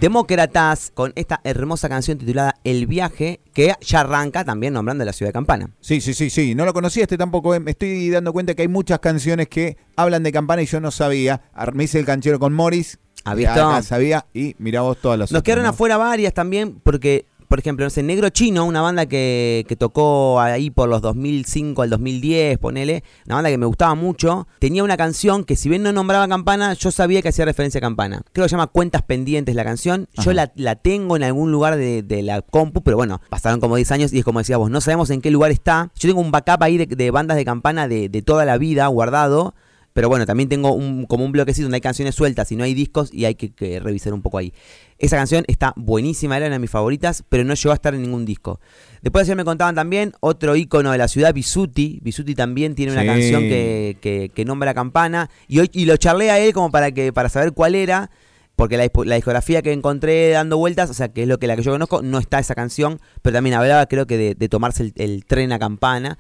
Demócratas 0.03 0.91
con 0.93 1.13
esta 1.15 1.41
hermosa 1.45 1.89
canción 1.89 2.19
titulada 2.19 2.57
El 2.65 2.89
viaje, 2.89 3.39
que 3.55 3.73
ya 3.81 4.01
arranca 4.01 4.45
también 4.45 4.73
nombrando 4.75 5.05
la 5.05 5.13
ciudad 5.13 5.29
de 5.29 5.33
Campana. 5.33 5.71
Sí, 5.81 6.01
sí, 6.01 6.13
sí, 6.13 6.29
sí. 6.29 6.57
No 6.57 6.65
lo 6.65 6.73
conocía 6.75 7.05
este 7.05 7.17
tampoco. 7.17 7.55
eh. 7.55 7.61
Me 7.61 7.71
estoy 7.71 8.11
dando 8.11 8.33
cuenta 8.33 8.55
que 8.55 8.63
hay 8.63 8.69
muchas 8.69 8.99
canciones 8.99 9.47
que 9.49 9.77
hablan 9.95 10.25
de 10.25 10.33
campana 10.33 10.61
y 10.61 10.67
yo 10.67 10.81
no 10.81 10.91
sabía. 10.91 11.43
Ar- 11.55 11.73
Me 11.75 11.85
hice 11.85 12.01
el 12.01 12.05
canchero 12.05 12.41
con 12.41 12.53
Morris. 12.53 12.99
¿Ha 13.25 13.31
que 13.31 13.37
visto? 13.37 13.53
acá 13.53 13.81
sabía 13.85 14.27
y 14.35 14.57
mirá 14.59 14.81
vos 14.81 14.99
todas 15.01 15.17
las 15.17 15.31
Nos 15.31 15.39
otras, 15.39 15.45
quedaron 15.45 15.65
¿no? 15.65 15.71
afuera 15.71 15.97
varias 15.97 16.35
también 16.35 16.81
porque, 16.83 17.27
por 17.53 17.59
ejemplo, 17.59 17.85
no 17.85 17.91
sé, 17.91 18.03
Negro 18.03 18.31
Chino, 18.31 18.65
una 18.65 18.81
banda 18.81 19.05
que, 19.05 19.67
que 19.69 19.77
tocó 19.77 20.41
ahí 20.41 20.71
por 20.71 20.89
los 20.89 21.03
2005 21.03 21.83
al 21.83 21.91
2010, 21.91 22.57
ponele, 22.57 23.05
una 23.27 23.35
banda 23.35 23.51
que 23.51 23.59
me 23.59 23.67
gustaba 23.67 23.95
mucho, 23.95 24.49
tenía 24.59 24.83
una 24.83 24.97
canción 24.97 25.45
que 25.45 25.55
si 25.55 25.69
bien 25.69 25.83
no 25.83 25.93
nombraba 25.93 26.27
Campana, 26.29 26.73
yo 26.73 26.91
sabía 26.91 27.21
que 27.21 27.29
hacía 27.29 27.45
referencia 27.45 27.77
a 27.77 27.83
Campana. 27.83 28.23
Creo 28.33 28.47
que 28.47 28.49
se 28.49 28.55
llama 28.55 28.69
Cuentas 28.69 29.03
Pendientes 29.03 29.55
la 29.55 29.65
canción. 29.65 30.09
Yo 30.15 30.33
la, 30.33 30.51
la 30.57 30.77
tengo 30.77 31.15
en 31.15 31.25
algún 31.25 31.53
lugar 31.53 31.77
de, 31.77 32.03
de 32.03 32.23
la 32.23 32.41
compu, 32.41 32.83
pero 32.83 32.97
bueno, 32.97 33.21
pasaron 33.29 33.61
como 33.61 33.77
10 33.77 33.93
años 33.93 34.15
y 34.15 34.21
es 34.21 34.25
como 34.25 34.39
decías 34.39 34.59
vos, 34.59 34.71
no 34.71 34.81
sabemos 34.81 35.11
en 35.11 35.21
qué 35.21 35.31
lugar 35.31 35.51
está. 35.51 35.91
Yo 35.99 36.09
tengo 36.09 36.23
un 36.23 36.31
backup 36.31 36.63
ahí 36.63 36.79
de, 36.79 36.87
de 36.87 37.11
bandas 37.11 37.37
de 37.37 37.45
Campana 37.45 37.87
de, 37.87 38.09
de 38.09 38.23
toda 38.23 38.47
la 38.47 38.57
vida 38.57 38.87
guardado. 38.87 39.55
Pero 39.93 40.09
bueno, 40.09 40.25
también 40.25 40.49
tengo 40.49 40.73
un, 40.73 41.05
como 41.07 41.25
un 41.25 41.33
bloquecito 41.33 41.65
donde 41.65 41.77
hay 41.77 41.81
canciones 41.83 42.15
sueltas 42.15 42.51
y 42.51 42.57
no 42.57 42.65
hay 42.65 42.73
discos 42.75 43.13
y 43.13 43.27
hay 43.27 43.35
que, 43.35 43.53
que 43.53 43.79
revisar 43.79 44.15
un 44.15 44.23
poco 44.23 44.39
ahí. 44.39 44.53
Esa 44.99 45.17
canción 45.17 45.45
está 45.49 45.75
buenísima, 45.77 46.37
era 46.37 46.47
una 46.47 46.55
de 46.55 46.61
mis 46.61 46.71
favoritas, 46.71 47.25
pero 47.29 47.45
no 47.45 47.55
llegó 47.55 47.73
a 47.73 47.75
estar 47.75 47.95
en 47.95 48.03
ningún 48.03 48.25
disco. 48.25 48.61
Después 49.03 49.25
ayer 49.25 49.37
me 49.37 49.45
contaban 49.45 49.75
también 49.75 50.13
otro 50.21 50.57
ícono 50.57 50.93
de 50.93 50.99
la 50.99 51.09
ciudad, 51.09 51.35
Bisuti. 51.35 51.99
Bisuti 52.03 52.35
también 52.35 52.75
tiene 52.75 52.93
una 52.93 53.03
Sí. 53.03 53.07
canción 53.09 53.43
que, 53.43 53.97
que, 54.01 54.31
que 54.35 54.45
nombra 54.45 54.73
Campana. 54.75 55.29
Y 55.49 55.59
hoy 55.59 55.69
y 55.73 55.85
lo 55.85 55.97
charlé 55.97 56.31
a 56.31 56.39
él 56.39 56.53
como 56.53 56.71
para 56.71 56.93
que 56.93 57.13
para 57.13 57.29
saber 57.29 57.53
cuál 57.53 57.75
era. 57.75 58.11
Porque 58.55 58.77
la, 58.77 58.87
la 59.07 59.15
discografía 59.17 59.63
que 59.63 59.73
encontré 59.73 60.29
dando 60.31 60.59
vueltas, 60.59 60.91
o 60.91 60.95
sea, 60.95 61.09
que 61.09 61.23
es 61.23 61.29
lo 61.29 61.39
que 61.39 61.47
la 61.47 61.57
que 61.57 61.63
yo 61.63 61.73
conozco, 61.73 62.03
no 62.03 62.19
está 62.19 62.39
esa 62.39 62.55
canción, 62.55 63.01
pero 63.23 63.35
también 63.35 63.55
hablaba 63.57 63.87
creo 63.87 64.07
que 64.07 64.19
de, 64.19 64.35
de 64.35 64.49
tomarse 64.51 64.83
el, 64.85 64.93
el 64.97 65.25
tren 65.25 65.53
a 65.53 65.59
Campana. 65.59 66.19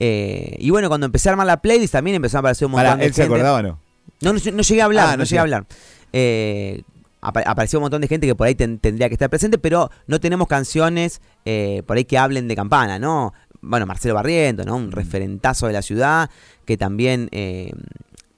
Eh, 0.00 0.56
y 0.58 0.70
bueno, 0.70 0.88
cuando 0.88 1.06
empecé 1.06 1.28
a 1.28 1.32
armar 1.32 1.46
la 1.46 1.60
playlist 1.62 1.92
también 1.92 2.16
empezó 2.16 2.38
a 2.38 2.40
aparecer 2.40 2.66
un 2.66 2.72
montón 2.72 2.98
de 2.98 3.06
¿Él 3.06 3.14
se 3.14 3.22
gente. 3.22 3.34
acordaba 3.34 3.58
o 3.58 3.62
no? 3.62 3.78
No, 4.20 4.32
no, 4.32 4.38
no 4.52 4.62
llegué 4.62 4.82
a 4.82 4.84
hablar, 4.84 5.06
Ah, 5.08 5.10
no, 5.12 5.16
no 5.18 5.24
llegué 5.24 5.38
a 5.38 5.42
hablar. 5.42 5.66
Eh, 6.12 6.82
apa- 7.20 7.42
apareció 7.46 7.78
un 7.78 7.82
montón 7.84 8.00
de 8.02 8.08
gente 8.08 8.26
que 8.26 8.34
por 8.34 8.46
ahí 8.46 8.54
ten- 8.54 8.78
tendría 8.78 9.08
que 9.08 9.14
estar 9.14 9.30
presente, 9.30 9.58
pero 9.58 9.90
no 10.06 10.20
tenemos 10.20 10.46
canciones 10.48 11.20
eh, 11.44 11.82
por 11.86 11.96
ahí 11.96 12.04
que 12.04 12.18
hablen 12.18 12.48
de 12.48 12.56
campana, 12.56 12.98
¿no? 12.98 13.32
Bueno, 13.60 13.86
Marcelo 13.86 14.14
Barriento, 14.14 14.64
¿no? 14.64 14.76
Un 14.76 14.92
referentazo 14.92 15.66
de 15.66 15.72
la 15.72 15.82
ciudad 15.82 16.28
que 16.66 16.76
también 16.76 17.28
eh, 17.32 17.72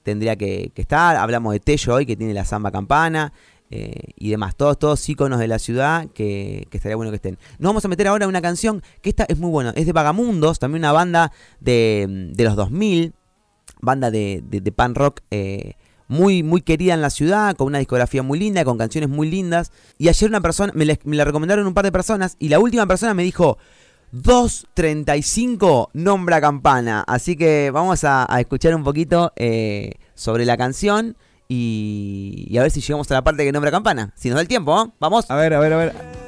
tendría 0.03 0.35
que, 0.35 0.71
que 0.73 0.81
estar. 0.81 1.17
Hablamos 1.17 1.53
de 1.53 1.59
Tello 1.59 1.95
hoy, 1.95 2.05
que 2.05 2.15
tiene 2.15 2.33
la 2.33 2.45
samba 2.45 2.71
campana. 2.71 3.33
Eh, 3.69 4.11
y 4.15 4.29
demás, 4.29 4.55
todos, 4.55 4.79
todos 4.79 5.09
íconos 5.09 5.39
de 5.39 5.47
la 5.47 5.59
ciudad 5.59 6.07
que, 6.13 6.67
que 6.69 6.77
estaría 6.77 6.95
bueno 6.95 7.11
que 7.11 7.17
estén. 7.17 7.37
Nos 7.59 7.69
vamos 7.69 7.85
a 7.85 7.87
meter 7.87 8.07
ahora 8.07 8.27
una 8.27 8.41
canción 8.41 8.81
que 9.01 9.09
esta 9.09 9.25
es 9.27 9.37
muy 9.37 9.49
buena, 9.49 9.71
es 9.75 9.85
de 9.85 9.91
Vagamundos, 9.91 10.59
también 10.59 10.81
una 10.81 10.93
banda 10.93 11.31
de, 11.59 12.31
de 12.33 12.43
los 12.43 12.55
2000, 12.55 13.13
banda 13.81 14.09
de, 14.09 14.41
de, 14.45 14.71
pan 14.71 14.95
rock 14.95 15.21
eh, 15.31 15.73
muy, 16.07 16.43
muy 16.43 16.61
querida 16.61 16.93
en 16.93 17.01
la 17.01 17.09
ciudad, 17.09 17.55
con 17.55 17.67
una 17.67 17.79
discografía 17.79 18.23
muy 18.23 18.39
linda, 18.39 18.63
con 18.63 18.77
canciones 18.77 19.09
muy 19.09 19.29
lindas. 19.29 19.71
Y 19.97 20.07
ayer 20.07 20.29
una 20.29 20.41
persona, 20.41 20.71
me 20.73 20.85
la, 20.85 20.97
me 21.03 21.17
la 21.17 21.25
recomendaron 21.25 21.67
un 21.67 21.73
par 21.73 21.83
de 21.83 21.91
personas, 21.91 22.37
y 22.39 22.49
la 22.49 22.59
última 22.59 22.85
persona 22.85 23.13
me 23.13 23.23
dijo, 23.23 23.57
2.35 24.13 25.89
nombra 25.93 26.39
campana. 26.39 27.03
Así 27.05 27.35
que 27.35 27.71
vamos 27.71 28.05
a, 28.05 28.33
a 28.33 28.39
escuchar 28.39 28.73
un 28.73 28.85
poquito 28.85 29.33
eh, 29.35 29.95
sobre 30.15 30.45
la 30.45 30.55
canción 30.55 31.17
y, 31.49 32.55
a 32.57 32.61
ver 32.61 32.71
si 32.71 32.81
llegamos 32.81 33.09
a 33.11 33.15
la 33.15 33.23
parte 33.23 33.43
que 33.43 33.51
nombra 33.51 33.71
campana. 33.71 34.13
Si 34.15 34.29
nos 34.29 34.35
da 34.35 34.41
el 34.41 34.47
tiempo, 34.47 34.81
¿eh? 34.81 34.91
Vamos. 34.99 35.29
A 35.29 35.35
ver, 35.35 35.53
a 35.53 35.59
ver, 35.59 35.73
a 35.73 35.77
ver. 35.77 36.26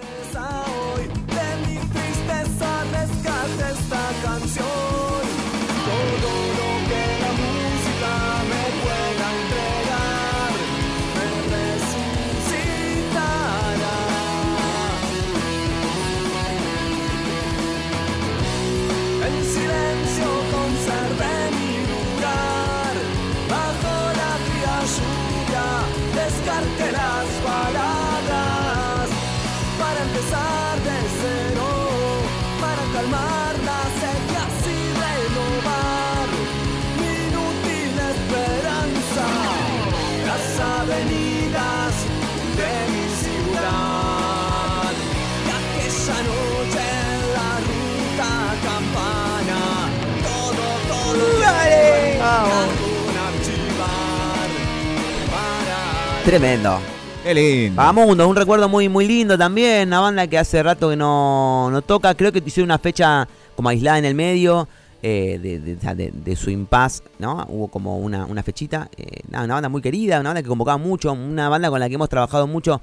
Tremendo. 56.40 56.79
Qué 57.21 57.33
lindo. 57.33 57.75
Vagamundos, 57.75 58.25
un 58.25 58.33
recuerdo 58.37 58.69
muy 58.69 58.87
muy 58.87 59.06
lindo 59.06 59.37
también, 59.37 59.90
una 59.90 60.00
banda 60.00 60.25
que 60.25 60.37
hace 60.37 60.63
rato 60.63 60.90
que 60.90 60.96
no, 60.96 61.69
no 61.69 61.81
toca, 61.81 62.15
creo 62.15 62.31
que 62.31 62.42
hicieron 62.46 62.67
una 62.67 62.77
fecha 62.79 63.27
como 63.58 63.67
aislada 63.67 63.98
en 64.00 64.06
el 64.06 64.15
medio 64.15 64.69
eh, 65.04 65.37
de, 65.44 65.60
de- 65.60 65.75
o 65.75 65.81
sea, 65.81 65.96
de- 65.96 66.12
de 66.13 66.35
su 66.37 66.50
impas, 66.50 67.04
¿no? 67.19 67.46
Hubo 67.50 67.67
como 67.67 67.98
una, 68.00 68.25
una 68.25 68.42
fechita, 68.42 68.90
eh, 68.96 69.19
nada, 69.29 69.44
una 69.44 69.56
banda 69.56 69.67
muy 69.67 69.81
querida, 69.81 70.17
una 70.21 70.29
banda 70.29 70.42
que 70.42 70.48
convocaba 70.48 70.77
mucho, 70.77 71.12
una 71.12 71.50
banda 71.50 71.69
con 71.69 71.81
la 71.81 71.90
que 71.90 71.96
hemos 71.96 72.08
trabajado 72.08 72.48
mucho 72.48 72.79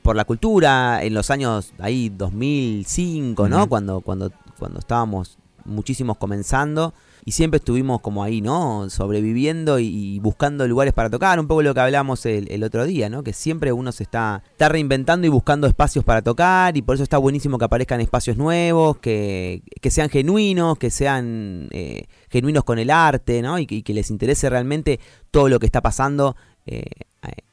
por 0.00 0.16
la 0.16 0.24
cultura 0.24 1.02
en 1.04 1.12
los 1.12 1.30
años 1.30 1.74
ahí 1.80 2.08
2005, 2.08 3.50
¿no? 3.50 3.68
Cuando 3.68 4.00
cuando 4.00 4.32
cuando 4.58 4.78
estábamos 4.78 5.36
muchísimos 5.66 6.16
comenzando 6.16 6.94
y 7.24 7.32
siempre 7.32 7.58
estuvimos 7.58 8.00
como 8.00 8.22
ahí, 8.22 8.40
¿no? 8.40 8.90
Sobreviviendo 8.90 9.78
y, 9.78 10.18
buscando 10.20 10.66
lugares 10.68 10.92
para 10.92 11.10
tocar, 11.10 11.40
un 11.40 11.46
poco 11.46 11.62
lo 11.62 11.72
que 11.74 11.80
hablamos 11.80 12.26
el, 12.26 12.50
el 12.50 12.62
otro 12.62 12.84
día, 12.84 13.08
¿no? 13.08 13.22
Que 13.22 13.32
siempre 13.32 13.72
uno 13.72 13.92
se 13.92 14.02
está, 14.02 14.42
está 14.52 14.68
reinventando 14.68 15.26
y 15.26 15.30
buscando 15.30 15.66
espacios 15.66 16.04
para 16.04 16.22
tocar 16.22 16.76
y 16.76 16.82
por 16.82 16.94
eso 16.96 17.02
está 17.02 17.18
buenísimo 17.18 17.58
que 17.58 17.64
aparezcan 17.64 18.00
espacios 18.00 18.36
nuevos, 18.36 18.98
que, 18.98 19.62
que 19.80 19.90
sean 19.90 20.10
genuinos, 20.10 20.78
que 20.78 20.90
sean 20.90 21.68
eh, 21.72 22.06
genuinos 22.30 22.64
con 22.64 22.78
el 22.78 22.90
arte, 22.90 23.40
¿no? 23.40 23.58
Y 23.58 23.66
que, 23.66 23.94
les 23.94 24.10
interese 24.10 24.50
realmente 24.50 24.98
todo 25.30 25.48
lo 25.48 25.60
que 25.60 25.66
está 25.66 25.80
pasando 25.80 26.36
eh, 26.66 26.84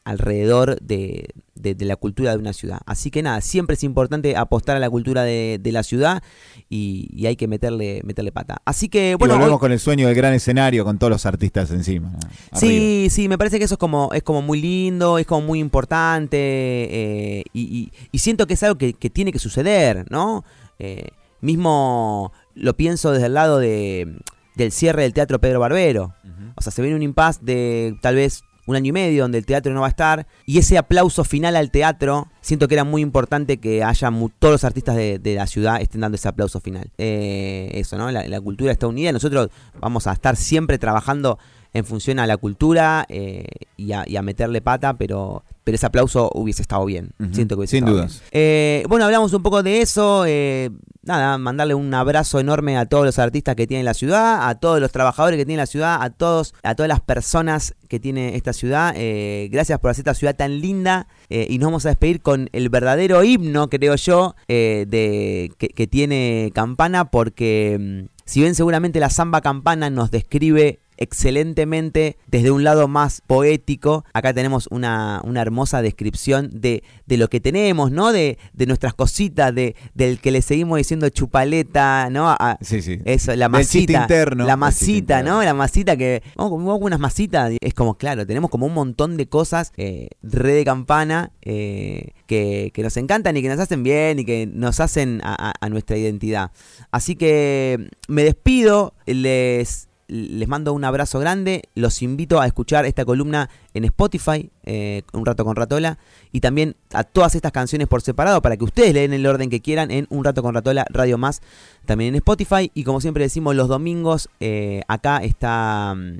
alrededor 0.03 0.79
de, 0.81 1.29
de- 1.55 1.75
de 1.75 1.85
la 1.85 1.95
cultura 1.95 2.31
de 2.31 2.37
una 2.37 2.53
ciudad. 2.53 2.79
Así 2.85 3.11
que 3.11 3.21
nada, 3.21 3.39
siempre 3.41 3.75
es 3.75 3.83
importante 3.83 4.35
apostar 4.35 4.75
a 4.75 4.79
la 4.79 4.89
cultura 4.89 5.23
de, 5.23 5.59
de 5.61 5.71
la 5.71 5.83
ciudad 5.83 6.23
y, 6.69 7.07
y 7.13 7.27
hay 7.27 7.35
que 7.35 7.47
meterle, 7.47 8.01
meterle 8.03 8.31
pata. 8.31 8.61
Así 8.65 8.89
que 8.89 9.11
Y 9.11 9.13
bueno, 9.15 9.35
volvemos 9.35 9.57
hoy- 9.57 9.59
con 9.59 9.71
el 9.71 9.79
sueño 9.79 10.07
del 10.07 10.15
gran 10.15 10.33
escenario 10.33 10.83
con 10.83 10.97
todos 10.97 11.11
los 11.11 11.25
artistas 11.25 11.69
encima. 11.71 12.11
Sí, 12.53 13.07
sí, 13.11 13.27
me 13.29 13.37
parece 13.37 13.59
que 13.59 13.65
eso 13.65 13.75
es 13.75 13.79
como, 13.79 14.09
es 14.13 14.23
como 14.23 14.41
muy 14.41 14.59
lindo, 14.59 15.17
es 15.19 15.25
como 15.27 15.45
muy 15.47 15.59
importante 15.59 16.37
eh, 16.39 17.43
y, 17.53 17.61
y- 17.61 17.91
y 18.11 18.17
siento 18.19 18.47
que 18.47 18.55
es 18.55 18.63
algo 18.63 18.77
que, 18.77 18.93
que 18.93 19.09
tiene 19.09 19.31
que 19.31 19.39
suceder, 19.39 20.05
¿no? 20.09 20.43
Eh, 20.79 21.09
mismo 21.41 22.31
lo 22.55 22.75
pienso 22.75 23.11
desde 23.11 23.27
el 23.27 23.33
lado 23.33 23.59
de, 23.59 24.15
del 24.55 24.71
cierre 24.71 25.03
del 25.03 25.13
Teatro 25.13 25.39
Pedro 25.39 25.59
Barbero. 25.59 26.13
O 26.55 26.61
sea, 26.61 26.71
se 26.71 26.81
viene 26.81 26.95
un 26.97 27.01
impasse 27.01 27.39
de 27.43 27.95
tal 28.01 28.15
vez 28.15 28.43
un 28.65 28.75
año 28.75 28.89
y 28.89 28.91
medio 28.91 29.23
donde 29.23 29.37
el 29.37 29.45
teatro 29.45 29.73
no 29.73 29.81
va 29.81 29.87
a 29.87 29.89
estar. 29.89 30.27
Y 30.45 30.57
ese 30.59 30.77
aplauso 30.77 31.23
final 31.23 31.55
al 31.55 31.71
teatro 31.71 32.27
siento 32.41 32.67
que 32.67 32.75
era 32.75 32.83
muy 32.83 33.01
importante 33.01 33.57
que 33.57 33.83
haya 33.83 34.11
todos 34.39 34.51
los 34.51 34.63
artistas 34.63 34.95
de, 34.95 35.19
de 35.19 35.35
la 35.35 35.47
ciudad 35.47 35.81
estén 35.81 36.01
dando 36.01 36.15
ese 36.15 36.27
aplauso 36.27 36.59
final. 36.59 36.89
Eh, 36.97 37.69
eso 37.73 37.97
no 37.97 38.11
la, 38.11 38.27
la 38.27 38.41
cultura 38.41 38.71
está 38.71 38.87
unida. 38.87 39.11
Nosotros 39.11 39.49
vamos 39.79 40.07
a 40.07 40.13
estar 40.13 40.35
siempre 40.35 40.77
trabajando 40.77 41.39
en 41.73 41.85
función 41.85 42.19
a 42.19 42.27
la 42.27 42.35
cultura 42.37 43.05
eh, 43.07 43.45
y, 43.77 43.93
a, 43.93 44.03
y 44.05 44.17
a 44.17 44.21
meterle 44.21 44.59
pata 44.61 44.95
pero 44.95 45.43
pero 45.63 45.75
ese 45.75 45.85
aplauso 45.85 46.29
hubiese 46.33 46.61
estado 46.61 46.83
bien. 46.85 47.11
Siento 47.31 47.55
que 47.55 47.59
hubiese 47.59 47.77
sin 47.77 47.83
estado 47.85 47.95
dudas. 47.97 48.19
bien. 48.19 48.29
Eh, 48.33 48.83
bueno 48.89 49.05
hablamos 49.05 49.31
un 49.33 49.41
poco 49.41 49.63
de 49.63 49.79
eso 49.81 50.25
eh, 50.27 50.69
nada 51.03 51.37
mandarle 51.37 51.73
un 51.73 51.93
abrazo 51.93 52.39
enorme 52.39 52.77
a 52.77 52.85
todos 52.85 53.05
los 53.05 53.19
artistas 53.19 53.55
que 53.55 53.67
tiene 53.67 53.83
la 53.83 53.93
ciudad 53.93 54.47
a 54.47 54.55
todos 54.55 54.79
los 54.79 54.91
trabajadores 54.91 55.37
que 55.37 55.45
tiene 55.45 55.61
la 55.61 55.65
ciudad 55.65 55.97
a 56.01 56.09
todos 56.09 56.53
a 56.63 56.75
todas 56.75 56.89
las 56.89 56.99
personas 56.99 57.75
que 57.91 57.99
tiene 57.99 58.37
esta 58.37 58.53
ciudad. 58.53 58.93
Eh, 58.95 59.49
gracias 59.51 59.77
por 59.79 59.91
hacer 59.91 60.03
esta 60.03 60.13
ciudad 60.13 60.33
tan 60.33 60.61
linda. 60.61 61.07
Eh, 61.29 61.47
y 61.49 61.57
nos 61.57 61.67
vamos 61.67 61.85
a 61.85 61.89
despedir 61.89 62.21
con 62.21 62.49
el 62.53 62.69
verdadero 62.69 63.21
himno 63.21 63.69
creo 63.69 63.95
yo 63.95 64.35
eh, 64.47 64.85
de 64.87 65.51
que, 65.57 65.87
tiene 65.87 66.51
Campana 66.55 67.11
porque 67.11 67.77
mm, 67.77 68.05
si 68.23 68.39
bien 68.39 68.55
seguramente 68.55 69.01
la 69.01 69.09
samba 69.09 69.41
Campana 69.41 69.89
nos 69.89 70.09
describe 70.09 70.79
excelentemente 71.01 72.17
desde 72.27 72.51
un 72.51 72.63
lado 72.63 72.87
más 72.87 73.21
poético. 73.25 74.05
Acá 74.13 74.33
tenemos 74.33 74.67
una, 74.71 75.21
una 75.23 75.41
hermosa 75.41 75.81
descripción 75.81 76.49
de, 76.53 76.83
de 77.05 77.17
lo 77.17 77.29
que 77.29 77.39
tenemos, 77.39 77.91
¿no? 77.91 78.11
De, 78.11 78.37
de 78.53 78.65
nuestras 78.65 78.93
cositas, 78.93 79.53
de, 79.53 79.75
del 79.93 80.19
que 80.19 80.31
le 80.31 80.41
seguimos 80.41 80.77
diciendo 80.77 81.09
chupaleta, 81.09 82.09
¿no? 82.09 82.29
A- 82.29 82.57
Sí, 82.61 82.81
sí. 82.81 82.99
eso, 83.05 83.35
la 83.35 83.49
masita, 83.49 84.01
interno, 84.01 84.45
la 84.45 84.55
masita, 84.57 85.19
interno. 85.19 85.31
¿no? 85.39 85.43
La 85.43 85.53
masita 85.53 85.97
que, 85.97 86.21
vamos 86.35 86.79
unas 86.81 86.99
masitas, 86.99 87.51
es 87.59 87.73
como, 87.73 87.95
claro, 87.95 88.25
tenemos 88.27 88.49
como 88.51 88.65
un 88.65 88.73
montón 88.73 89.17
de 89.17 89.27
cosas 89.27 89.71
eh, 89.77 90.09
re 90.21 90.53
de 90.53 90.65
campana 90.65 91.31
eh, 91.41 92.09
que, 92.27 92.71
que 92.73 92.83
nos 92.83 92.97
encantan 92.97 93.35
y 93.37 93.41
que 93.41 93.49
nos 93.49 93.59
hacen 93.59 93.83
bien 93.83 94.19
y 94.19 94.25
que 94.25 94.47
nos 94.47 94.79
hacen 94.79 95.21
a, 95.23 95.49
a- 95.49 95.53
a 95.59 95.69
nuestra 95.69 95.97
identidad. 95.97 96.51
Así 96.91 97.15
que 97.15 97.89
me 98.07 98.23
despido, 98.23 98.93
les, 99.05 99.87
les 100.11 100.47
mando 100.49 100.73
un 100.73 100.83
abrazo 100.83 101.19
grande, 101.19 101.63
los 101.73 102.01
invito 102.01 102.41
a 102.41 102.45
escuchar 102.45 102.85
esta 102.85 103.05
columna 103.05 103.49
en 103.73 103.85
Spotify, 103.85 104.51
eh, 104.63 105.03
Un 105.13 105.25
Rato 105.25 105.45
con 105.45 105.55
Ratola, 105.55 105.99
y 106.33 106.41
también 106.41 106.75
a 106.91 107.05
todas 107.05 107.33
estas 107.35 107.53
canciones 107.53 107.87
por 107.87 108.01
separado 108.01 108.41
para 108.41 108.57
que 108.57 108.65
ustedes 108.65 108.93
leen 108.93 109.13
el 109.13 109.25
orden 109.25 109.49
que 109.49 109.61
quieran 109.61 109.89
en 109.89 110.07
Un 110.09 110.25
Rato 110.25 110.43
con 110.43 110.53
Ratola, 110.53 110.85
Radio 110.89 111.17
Más, 111.17 111.41
también 111.85 112.09
en 112.09 112.15
Spotify, 112.17 112.69
y 112.73 112.83
como 112.83 112.99
siempre 112.99 113.23
decimos 113.23 113.55
los 113.55 113.69
domingos, 113.69 114.29
eh, 114.41 114.81
acá 114.89 115.19
está 115.19 115.95
mm, 115.95 116.17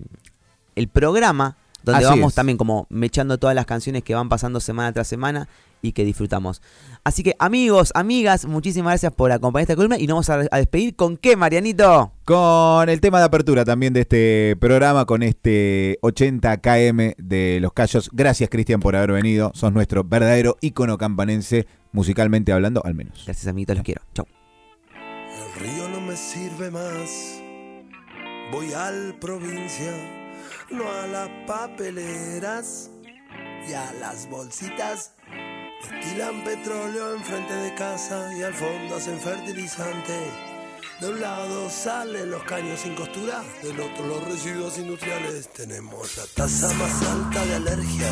el 0.78 0.88
programa 0.88 1.58
donde 1.84 2.06
Así 2.06 2.14
vamos 2.14 2.32
es. 2.32 2.36
también 2.36 2.58
como 2.58 2.88
mechando 2.90 3.40
todas 3.40 3.56
las 3.56 3.66
canciones 3.66 4.04
que 4.04 4.16
van 4.16 4.30
pasando 4.30 4.62
semana 4.62 4.94
tras 4.94 5.08
semana 5.08 5.50
y 5.82 5.94
que 5.94 6.06
disfrutamos. 6.06 6.62
Así 7.04 7.24
que 7.24 7.36
amigos, 7.40 7.92
amigas, 7.96 8.46
muchísimas 8.46 8.92
gracias 8.92 9.14
por 9.14 9.32
acompañar 9.32 9.64
esta 9.64 9.76
columna 9.76 9.98
y 9.98 10.08
nos 10.08 10.28
vamos 10.28 10.30
a, 10.30 10.56
a 10.56 10.58
despedir 10.58 10.96
con 10.96 11.18
qué, 11.18 11.36
Marianito. 11.36 12.12
Con 12.26 12.90
el 12.90 13.02
tema 13.02 13.20
de 13.20 13.26
apertura 13.26 13.66
también 13.66 13.94
de 13.94 14.02
este 14.02 14.56
programa, 14.60 15.06
con 15.06 15.24
este 15.24 15.98
80 16.02 16.58
KM 16.58 17.14
de 17.18 17.60
Los 17.62 17.74
Cayos. 17.74 18.10
Gracias, 18.14 18.50
Cristian, 18.50 18.80
por 18.80 18.96
haber 18.96 19.12
venido. 19.12 19.52
Sos 19.54 19.74
nuestro 19.74 20.04
verdadero 20.04 20.58
ícono 20.62 20.98
campanense, 20.98 21.68
musicalmente 21.92 22.52
hablando, 22.54 22.82
al 22.86 22.94
menos. 22.94 23.24
Gracias 23.26 23.48
amiguitos, 23.48 23.76
los 23.78 23.84
quiero. 23.86 24.02
Chau. 24.14 24.26
El 24.94 25.62
río 25.62 25.90
no 25.90 26.02
me 26.02 26.16
sirve 26.16 26.70
más. 26.70 27.42
Voy 28.52 28.74
al 28.74 29.18
provincia, 29.20 29.94
no 30.70 30.84
a 30.92 31.08
las 31.08 31.30
papeleras 31.48 32.92
y 33.68 33.74
a 33.74 33.94
las 34.00 34.30
bolsitas. 34.30 35.16
Destilan 35.90 36.44
petróleo 36.44 37.16
enfrente 37.16 37.54
de 37.54 37.74
casa 37.76 38.30
y 38.38 38.44
al 38.44 38.54
fondo 38.54 38.96
hacen 38.96 39.20
fertilizante. 39.20 40.14
De 41.00 41.10
un 41.10 41.20
lado 41.20 41.70
salen 41.70 42.30
los 42.30 42.44
caños 42.44 42.82
sin 42.82 42.94
costura, 42.94 43.42
del 43.64 43.80
otro 43.80 44.06
los 44.06 44.24
residuos 44.26 44.78
industriales. 44.78 45.50
Tenemos 45.50 46.16
la 46.18 46.24
tasa 46.36 46.72
más 46.74 47.02
alta 47.02 47.44
de 47.46 47.56
alergia 47.56 48.10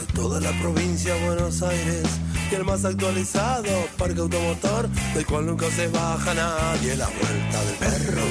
de 0.00 0.12
toda 0.14 0.40
la 0.40 0.50
provincia 0.62 1.12
de 1.14 1.26
Buenos 1.26 1.62
Aires 1.62 2.06
y 2.50 2.54
el 2.54 2.64
más 2.64 2.84
actualizado 2.84 3.68
parque 3.98 4.20
automotor 4.20 4.88
del 5.14 5.26
cual 5.26 5.46
nunca 5.46 5.70
se 5.70 5.88
baja 5.88 6.32
nadie. 6.32 6.96
La 6.96 7.08
vuelta 7.08 7.64
del 7.64 7.74
perro, 7.74 8.22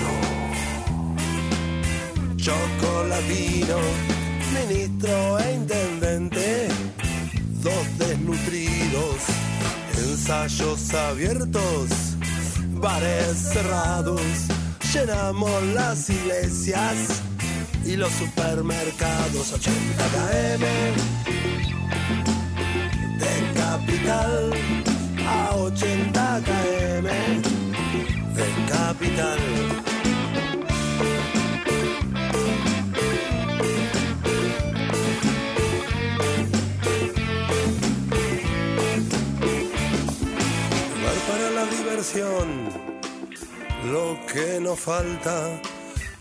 chocolatino, 2.37 3.77
ministro 4.53 5.39
e 5.39 5.53
intendente, 5.53 6.67
dos 7.65 7.97
desnutridos, 7.97 9.17
ensayos 9.97 10.93
abiertos, 10.93 11.89
bares 12.75 13.37
cerrados, 13.53 14.21
llenamos 14.93 15.63
las 15.73 16.07
iglesias 16.11 17.23
y 17.83 17.95
los 17.95 18.11
supermercados 18.11 19.51
80 19.53 20.03
km 20.13 20.65
de 23.17 23.59
capital 23.59 24.53
a 25.27 25.55
80 25.55 26.41
km 26.45 27.09
de 28.35 28.45
capital. 28.71 29.94
Lo 43.91 44.17
que 44.31 44.59
nos 44.61 44.79
falta. 44.79 45.61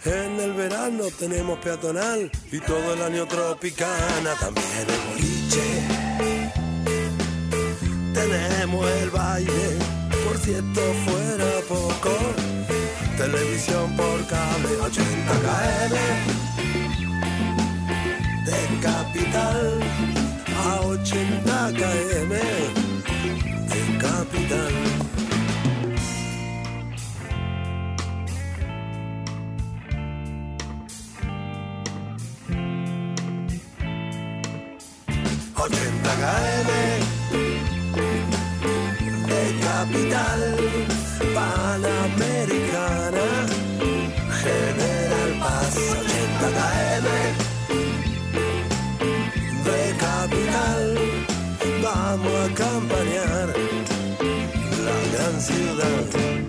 En 0.05 0.41
el 0.41 0.53
verano 0.53 1.05
tenemos 1.19 1.59
peatonal 1.59 2.31
y 2.51 2.59
todo 2.61 2.95
el 2.95 3.03
año 3.03 3.27
tropicana, 3.27 4.35
también 4.41 4.87
el 4.89 5.01
boliche 5.11 6.05
tenemos 8.15 8.91
el 9.03 9.11
baile, 9.11 9.79
por 10.25 10.39
si 10.39 10.53
esto 10.53 10.81
fuera 11.05 11.61
poco. 11.69 12.17
Televisión 13.17 13.95
por 13.97 14.27
cable 14.27 14.77
80 14.81 15.33
km. 15.45 15.95
De 18.47 18.81
capital 18.81 19.81
a 20.67 20.81
80 20.81 21.73
km. 21.73 22.35
De 23.69 23.99
capital. 23.99 25.04
Ochenta 35.65 36.13
km 36.21 36.71
de 39.29 39.43
capital 39.65 40.41
panamericana. 41.35 43.29
General 44.43 45.31
Paz 45.41 45.75
80 46.03 46.47
km 46.59 47.09
de 49.65 49.81
capital 50.05 50.83
vamos 51.83 52.35
a 52.35 52.45
acompañar 52.45 53.47
la 54.85 54.99
gran 55.13 55.35
ciudad 55.41 56.44